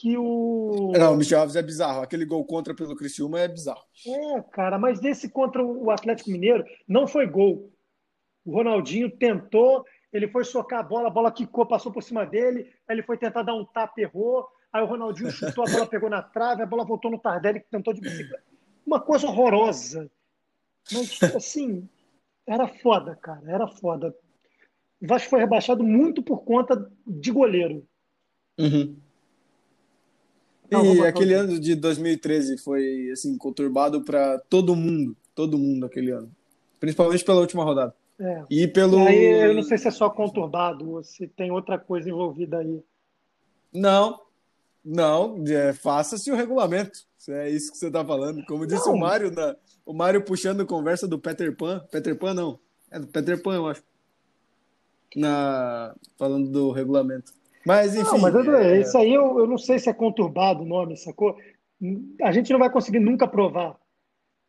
[0.00, 0.92] que o.
[0.96, 2.00] Não, o Michel Alves é bizarro.
[2.00, 3.84] Aquele gol contra pelo Criciúma é bizarro.
[4.06, 7.70] É, cara, mas desse contra o Atlético Mineiro não foi gol.
[8.42, 12.72] O Ronaldinho tentou, ele foi socar a bola, a bola quicou, passou por cima dele,
[12.88, 14.48] aí ele foi tentar dar um tapa, errou.
[14.72, 17.68] Aí o Ronaldinho chutou, a bola pegou na trave, a bola voltou no Tardelli, que
[17.70, 18.42] tentou de bicicleta.
[18.86, 20.10] Uma coisa horrorosa.
[20.90, 21.86] Mas, assim,
[22.46, 24.14] era foda, cara, era foda.
[25.02, 27.86] O Vasco foi rebaixado muito por conta de goleiro.
[28.58, 28.96] Uhum.
[30.70, 36.30] E aquele ano de 2013 foi assim conturbado para todo mundo, todo mundo aquele ano,
[36.78, 37.94] principalmente pela última rodada.
[38.18, 38.44] É.
[38.50, 38.98] E pelo.
[39.00, 42.58] E aí, eu não sei se é só conturbado ou se tem outra coisa envolvida
[42.58, 42.82] aí.
[43.72, 44.20] Não,
[44.84, 47.00] não, é, faça-se o regulamento.
[47.28, 48.44] É isso que você está falando.
[48.46, 48.94] Como disse não.
[48.94, 51.84] o Mário, na, o Mário puxando conversa do Peter Pan.
[51.90, 52.58] Peter Pan não.
[52.90, 53.82] É do Peter Pan, eu acho.
[55.14, 57.32] Na, falando do regulamento.
[57.64, 58.12] Mas, enfim.
[58.12, 58.80] Não, mas é...
[58.80, 61.36] isso aí eu, eu não sei se é conturbado o nome, sacou?
[62.22, 63.78] A gente não vai conseguir nunca provar.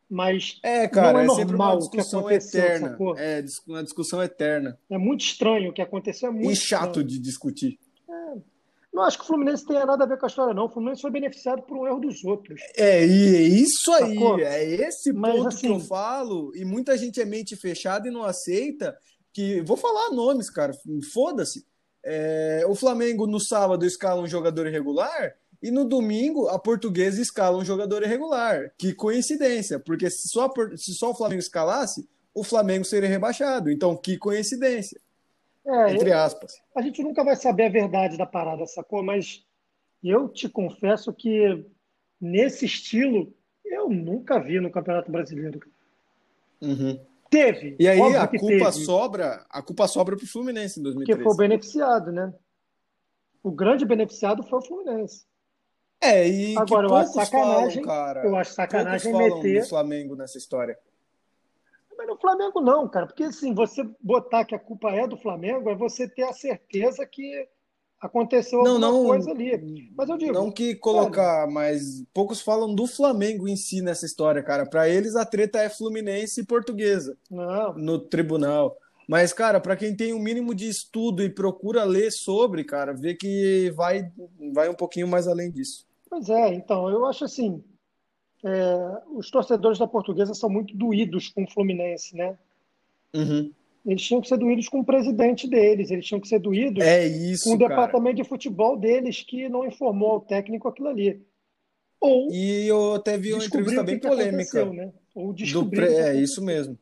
[0.09, 2.89] Mas é, cara, não é, é normal uma discussão eterna.
[2.89, 3.17] Sacou?
[3.17, 4.77] É uma discussão eterna.
[4.89, 6.27] É muito estranho o que aconteceu.
[6.27, 7.07] É muito e chato estranho.
[7.07, 7.79] de discutir.
[8.09, 8.37] É.
[8.93, 10.65] Não acho que o Fluminense tenha nada a ver com a história, não.
[10.65, 12.59] O Fluminense foi beneficiado por um erro dos outros.
[12.75, 14.39] É, e é isso aí, Sacou?
[14.39, 18.11] é esse Mas, ponto assim, que eu falo, e muita gente é mente fechada e
[18.11, 18.93] não aceita,
[19.33, 20.73] que, vou falar nomes, cara,
[21.13, 21.65] foda-se.
[22.03, 27.57] É, o Flamengo no sábado escala um jogador irregular e no domingo a portuguesa escala
[27.57, 28.71] um jogador irregular.
[28.77, 33.69] Que coincidência, porque se só, se só o Flamengo escalasse, o Flamengo seria rebaixado.
[33.69, 34.99] Então, que coincidência.
[35.63, 36.59] É, entre aspas.
[36.75, 39.03] a gente nunca vai saber a verdade da parada, sacou?
[39.03, 39.45] Mas
[40.03, 41.63] eu te confesso que
[42.19, 43.31] nesse estilo
[43.63, 45.59] eu nunca vi no Campeonato Brasileiro.
[46.59, 46.99] Uhum.
[47.31, 47.77] Teve.
[47.79, 48.71] E aí a culpa teve.
[48.73, 51.17] sobra, a culpa sobra para o Fluminense em 2013.
[51.17, 52.33] Que foi o beneficiado, né?
[53.41, 55.25] O grande beneficiado foi o Fluminense.
[56.01, 58.27] É, e Agora, eu acho sacanagem, falam, cara.
[58.27, 60.77] Eu acho sacanagem meter o Flamengo nessa história.
[61.97, 65.69] Mas no Flamengo não, cara, porque assim, você botar que a culpa é do Flamengo
[65.69, 67.47] é você ter a certeza que
[68.01, 69.91] aconteceu não, alguma não, coisa ali.
[69.95, 70.33] Mas eu digo.
[70.33, 74.65] Não que colocar, cara, mas poucos falam do Flamengo em si nessa história, cara.
[74.65, 77.15] Para eles a treta é Fluminense e Portuguesa.
[77.29, 77.73] Não.
[77.75, 78.75] No tribunal.
[79.07, 82.93] Mas, cara, para quem tem o um mínimo de estudo e procura ler sobre, cara,
[82.93, 84.09] vê que vai,
[84.53, 85.85] vai um pouquinho mais além disso.
[86.09, 87.63] Pois é, então, eu acho assim,
[88.43, 92.37] é, os torcedores da portuguesa são muito doídos com o Fluminense, né?
[93.13, 93.51] Uhum.
[93.85, 97.07] Eles tinham que ser doídos com o presidente deles, eles tinham que ser doídos é
[97.07, 97.69] isso, com o cara.
[97.69, 101.21] departamento de futebol deles que não informou ao técnico aquilo ali.
[101.99, 104.65] Ou e eu até vi uma entrevista bem polêmica.
[104.65, 104.91] Né?
[105.15, 105.33] Ou
[105.69, 105.85] pre...
[105.85, 106.77] É isso mesmo.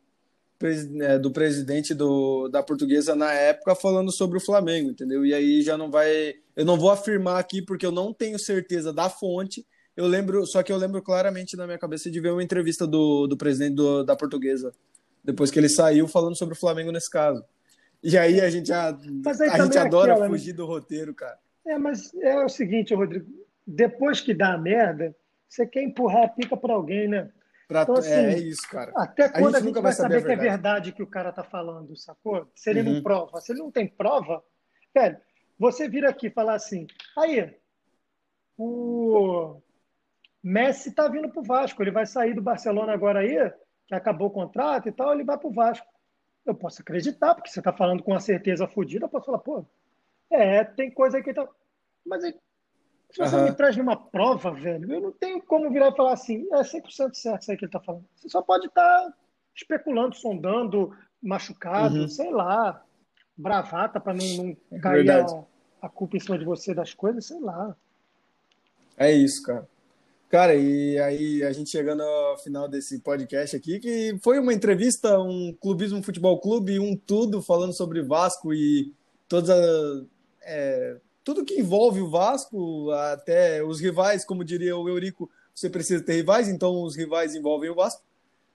[1.02, 5.26] É, do presidente do, da portuguesa na época falando sobre o Flamengo, entendeu?
[5.26, 8.92] E aí já não vai eu não vou afirmar aqui porque eu não tenho certeza
[8.92, 9.66] da fonte.
[9.96, 13.28] Eu lembro, só que eu lembro claramente na minha cabeça de ver uma entrevista do,
[13.28, 14.74] do presidente do, da Portuguesa
[15.32, 17.44] depois que ele saiu falando sobre o Flamengo nesse caso.
[18.02, 21.38] E aí a gente, a, a gente adora aquela, fugir do roteiro, cara.
[21.66, 23.26] É, mas é o seguinte, Rodrigo,
[23.68, 25.16] depois que dá a merda,
[25.48, 27.30] você quer empurrar a pica para alguém, né?
[27.68, 28.92] Pra, então, assim, é, é, isso, cara.
[28.96, 31.32] Até quando a gente, a gente vai saber, saber que é verdade que o cara
[31.32, 32.50] tá falando, sacou?
[32.56, 32.96] Se ele uhum.
[32.96, 33.42] não prova.
[33.42, 34.44] Se ele não tem prova,
[34.94, 35.18] velho,
[35.58, 37.54] você vir aqui e falar assim, aí,
[38.58, 39.62] o
[40.42, 43.38] Messi está vindo para o Vasco, ele vai sair do Barcelona agora aí,
[43.90, 45.86] que acabou o contrato e tal, ele vai para o Vasco.
[46.46, 49.66] Eu posso acreditar, porque você está falando com uma certeza fodida, eu posso falar, pô,
[50.30, 51.48] é, tem coisa aí que tá.
[52.06, 52.34] Mas aí,
[53.10, 53.44] se você uhum.
[53.46, 57.14] me traz uma prova, velho, eu não tenho como virar e falar assim, é 100%
[57.14, 58.06] certo isso aí que ele está falando.
[58.16, 59.14] Você só pode estar tá
[59.54, 62.08] especulando, sondando, machucado, uhum.
[62.08, 62.82] sei lá
[63.36, 65.26] bravata para não, não cair a,
[65.82, 67.74] a, culpa em cima de você das coisas, sei lá.
[68.98, 69.66] É isso, cara.
[70.30, 75.20] Cara, e aí a gente chegando ao final desse podcast aqui, que foi uma entrevista,
[75.20, 78.94] um clubismo futebol clube, um tudo falando sobre Vasco e
[79.28, 79.50] todas
[80.44, 86.04] é, tudo que envolve o Vasco, até os rivais, como diria o Eurico, você precisa
[86.04, 88.04] ter rivais, então os rivais envolvem o Vasco.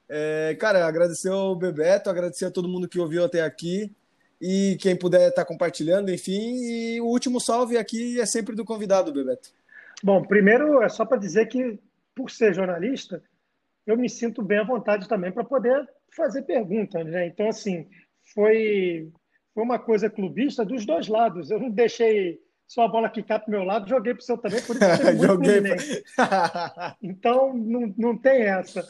[0.09, 3.91] É, cara, agradecer ao Bebeto, agradecer a todo mundo que ouviu até aqui
[4.41, 6.55] e quem puder estar tá compartilhando, enfim.
[6.55, 9.51] E o último salve aqui é sempre do convidado, Bebeto.
[10.03, 11.79] Bom, primeiro é só para dizer que,
[12.15, 13.23] por ser jornalista,
[13.87, 17.27] eu me sinto bem à vontade também para poder fazer perguntas, né?
[17.27, 17.89] Então, assim,
[18.35, 19.11] foi,
[19.53, 21.51] foi uma coisa clubista dos dois lados.
[21.51, 24.39] Eu não deixei só a bola quicar para o meu lado, joguei para o seu
[24.39, 26.97] também, por isso que muito joguei pra...
[27.03, 28.87] Então, não, não tem essa.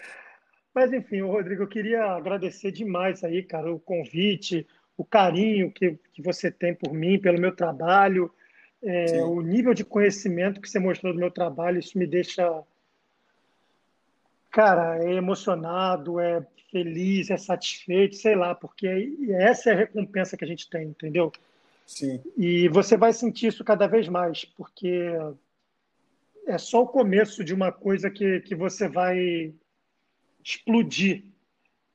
[0.75, 6.23] Mas, enfim, Rodrigo, eu queria agradecer demais aí, cara, o convite, o carinho que, que
[6.23, 8.33] você tem por mim, pelo meu trabalho,
[8.85, 12.63] é, o nível de conhecimento que você mostrou do meu trabalho, isso me deixa,
[14.51, 18.87] cara, é emocionado, é feliz, é satisfeito, sei lá, porque
[19.31, 21.33] essa é a recompensa que a gente tem, entendeu?
[21.87, 22.21] Sim.
[22.37, 25.13] E você vai sentir isso cada vez mais, porque
[26.47, 29.55] é só o começo de uma coisa que, que você vai
[30.43, 31.25] explodir.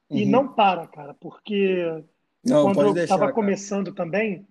[0.09, 0.29] E uhum.
[0.29, 2.03] não para, cara, porque
[2.43, 4.47] não, Quando eu estava começando também,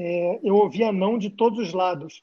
[0.00, 2.22] é, eu ouvia não de todos os lados.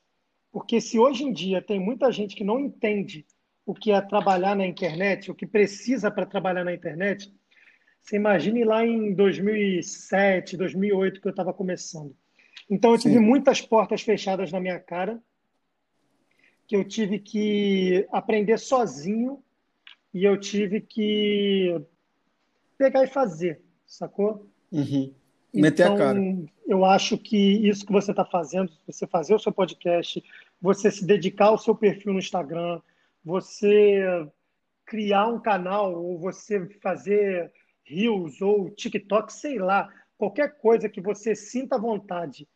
[0.49, 3.25] Porque se hoje em dia tem muita gente que não entende
[3.65, 7.33] o que é trabalhar na internet, o que precisa para trabalhar na internet,
[8.01, 12.15] você imagine lá em 2007, 2008, que eu estava começando.
[12.69, 13.19] Então, eu tive Sim.
[13.19, 15.21] muitas portas fechadas na minha cara,
[16.67, 19.43] que eu tive que aprender sozinho
[20.13, 21.75] e eu tive que
[22.77, 24.49] pegar e fazer, sacou?
[24.71, 25.13] Uhum.
[25.61, 26.19] Meter então, a cara.
[26.67, 30.23] Eu acho que isso que você está fazendo, você fazer o seu podcast,
[30.61, 32.81] você se dedicar ao seu perfil no Instagram,
[33.23, 34.27] você
[34.85, 37.51] criar um canal, ou você fazer
[37.83, 42.47] Reels ou TikTok, sei lá, qualquer coisa que você sinta vontade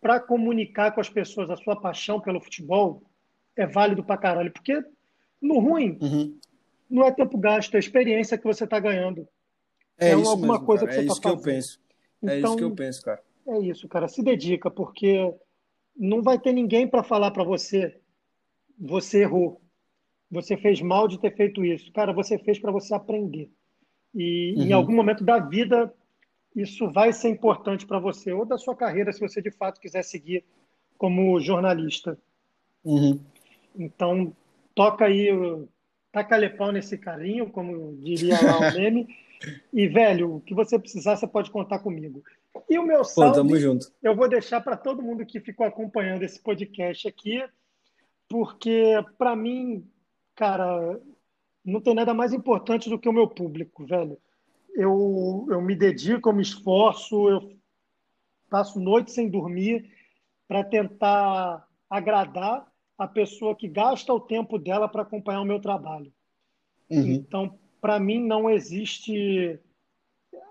[0.00, 3.02] para comunicar com as pessoas a sua paixão pelo futebol,
[3.56, 4.52] é válido pra caralho.
[4.52, 4.82] Porque
[5.40, 6.38] no ruim, Uhum.
[6.88, 9.28] não é tempo gasto, é experiência que você está ganhando.
[10.00, 10.94] É, É isso alguma mesmo, coisa cara.
[10.94, 11.80] que é você tá isso que eu penso.
[12.26, 13.22] É Então, isso que eu penso, cara.
[13.48, 14.08] é isso, cara.
[14.08, 15.32] Se dedica, porque
[15.96, 18.00] não vai ter ninguém para falar para você,
[18.78, 19.60] você errou.
[20.30, 21.92] Você fez mal de ter feito isso.
[21.92, 23.50] Cara, você fez para você aprender.
[24.14, 24.76] E em Uhum.
[24.76, 25.92] algum momento da vida,
[26.54, 30.02] isso vai ser importante para você, ou da sua carreira, se você de fato quiser
[30.04, 30.44] seguir
[30.98, 32.18] como jornalista.
[32.84, 33.20] Uhum.
[33.78, 34.34] Então,
[34.74, 35.28] toca aí,
[36.12, 39.06] taca lepão nesse carinho, como diria lá o meme.
[39.72, 42.22] E, velho, o que você precisar, você pode contar comigo.
[42.68, 43.90] E o meu Pô, salve, tamo junto.
[44.02, 47.42] eu vou deixar para todo mundo que ficou acompanhando esse podcast aqui,
[48.28, 49.88] porque, para mim,
[50.34, 51.00] cara,
[51.64, 54.18] não tem nada mais importante do que o meu público, velho.
[54.74, 57.52] Eu, eu me dedico, eu me esforço, eu
[58.48, 59.90] passo noites sem dormir
[60.46, 66.12] para tentar agradar a pessoa que gasta o tempo dela para acompanhar o meu trabalho.
[66.90, 67.06] Uhum.
[67.06, 69.58] Então, para mim, não existe.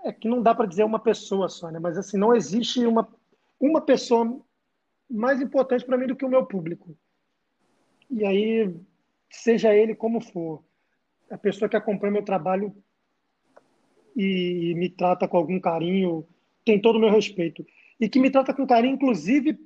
[0.04, 1.80] É que não dá para dizer uma pessoa só, né?
[1.80, 3.08] Mas assim, não existe uma,
[3.60, 4.40] uma pessoa
[5.10, 6.98] mais importante para mim do que o meu público.
[8.10, 8.76] E aí,
[9.30, 10.64] seja ele como for,
[11.30, 12.76] a pessoa que acompanha meu trabalho
[14.16, 16.28] e me trata com algum carinho,
[16.66, 17.66] tem todo o meu respeito.
[18.00, 19.60] E que me trata com carinho, inclusive,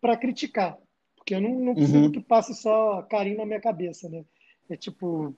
[0.00, 0.78] para criticar.
[1.16, 2.12] Porque eu não, não preciso Uhum.
[2.12, 4.24] que passe só carinho na minha cabeça, né?
[4.68, 5.34] É tipo,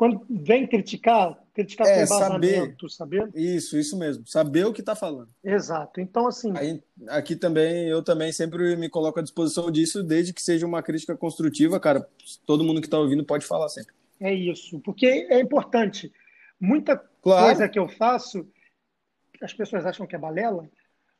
[0.00, 3.28] quando vem criticar, criticar É, com embasamento, saber?
[3.34, 4.26] Isso, isso mesmo.
[4.26, 5.28] Saber o que tá falando.
[5.44, 6.00] Exato.
[6.00, 10.40] Então, assim, Aí, aqui também, eu também sempre me coloco à disposição disso, desde que
[10.40, 12.08] seja uma crítica construtiva, cara.
[12.46, 13.92] Todo mundo que tá ouvindo pode falar sempre.
[14.18, 14.80] é isso.
[14.80, 16.10] Porque é importante.
[16.58, 17.44] Muita Claro.
[17.48, 18.48] coisa que eu faço,
[19.42, 20.66] as pessoas acham que é balela,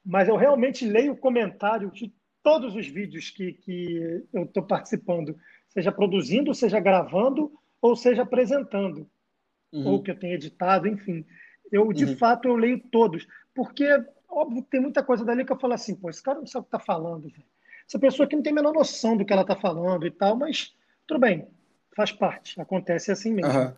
[0.02, 2.10] mas eu realmente leio o comentário de
[2.42, 5.36] todos os vídeos que, que eu estou participando,
[5.68, 9.08] seja produzindo, seja gravando, ou seja apresentando,
[9.72, 9.86] Uhum.
[9.86, 11.24] ou que eu tenho editado, enfim.
[11.70, 12.16] Eu, de Uhum.
[12.16, 13.86] fato, eu leio todos, porque,
[14.28, 16.68] óbvio, tem muita coisa dali que eu falo assim, pô, esse cara não sabe o
[16.70, 17.44] que está falando, velho.
[17.88, 20.36] Essa pessoa aqui não tem a menor noção do que ela está falando e tal,
[20.36, 20.74] mas
[21.06, 21.48] tudo bem,
[21.96, 23.50] faz parte, acontece assim mesmo.
[23.50, 23.76] Aham.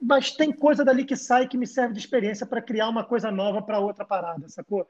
[0.00, 3.30] Mas tem coisa dali que sai que me serve de experiência para criar uma coisa
[3.30, 4.88] nova para outra parada, sacou?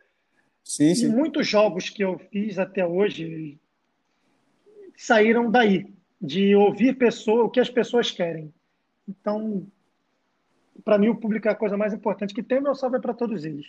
[0.62, 1.09] Sim, E sim.
[1.09, 3.59] muitos jogos que eu fiz até hoje
[4.97, 8.53] saíram daí, de ouvir pessoa, o que as pessoas querem.
[9.09, 9.66] Então,
[10.85, 12.61] para mim, o público é a coisa mais importante que tem.
[12.61, 13.66] Meu salve é para todos eles.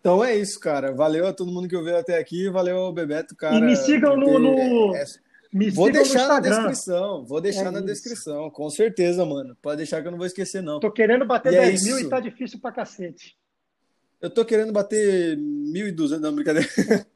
[0.00, 0.92] Então é isso, cara.
[0.92, 2.48] Valeu a todo mundo que ouviu até aqui.
[2.50, 3.56] Valeu ao Bebeto, cara.
[3.56, 5.04] e me sigam no, no- é-
[5.52, 7.24] me Vou sigam deixar na descrição.
[7.24, 7.86] Vou deixar É na isso.
[7.86, 9.56] descrição, com certeza, mano.
[9.60, 10.78] Pode deixar que eu não vou esquecer, não.
[10.80, 12.06] Tô querendo bater E é 10 mil isso.
[12.06, 13.36] e tá difícil pra cacete.
[14.20, 16.68] Eu tô querendo bater 1.200, não, brincadeira.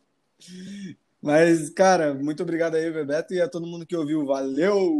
[1.22, 4.24] Mas, cara, muito obrigado aí, Bebeto, e a todo mundo que ouviu.
[4.24, 4.98] Valeu!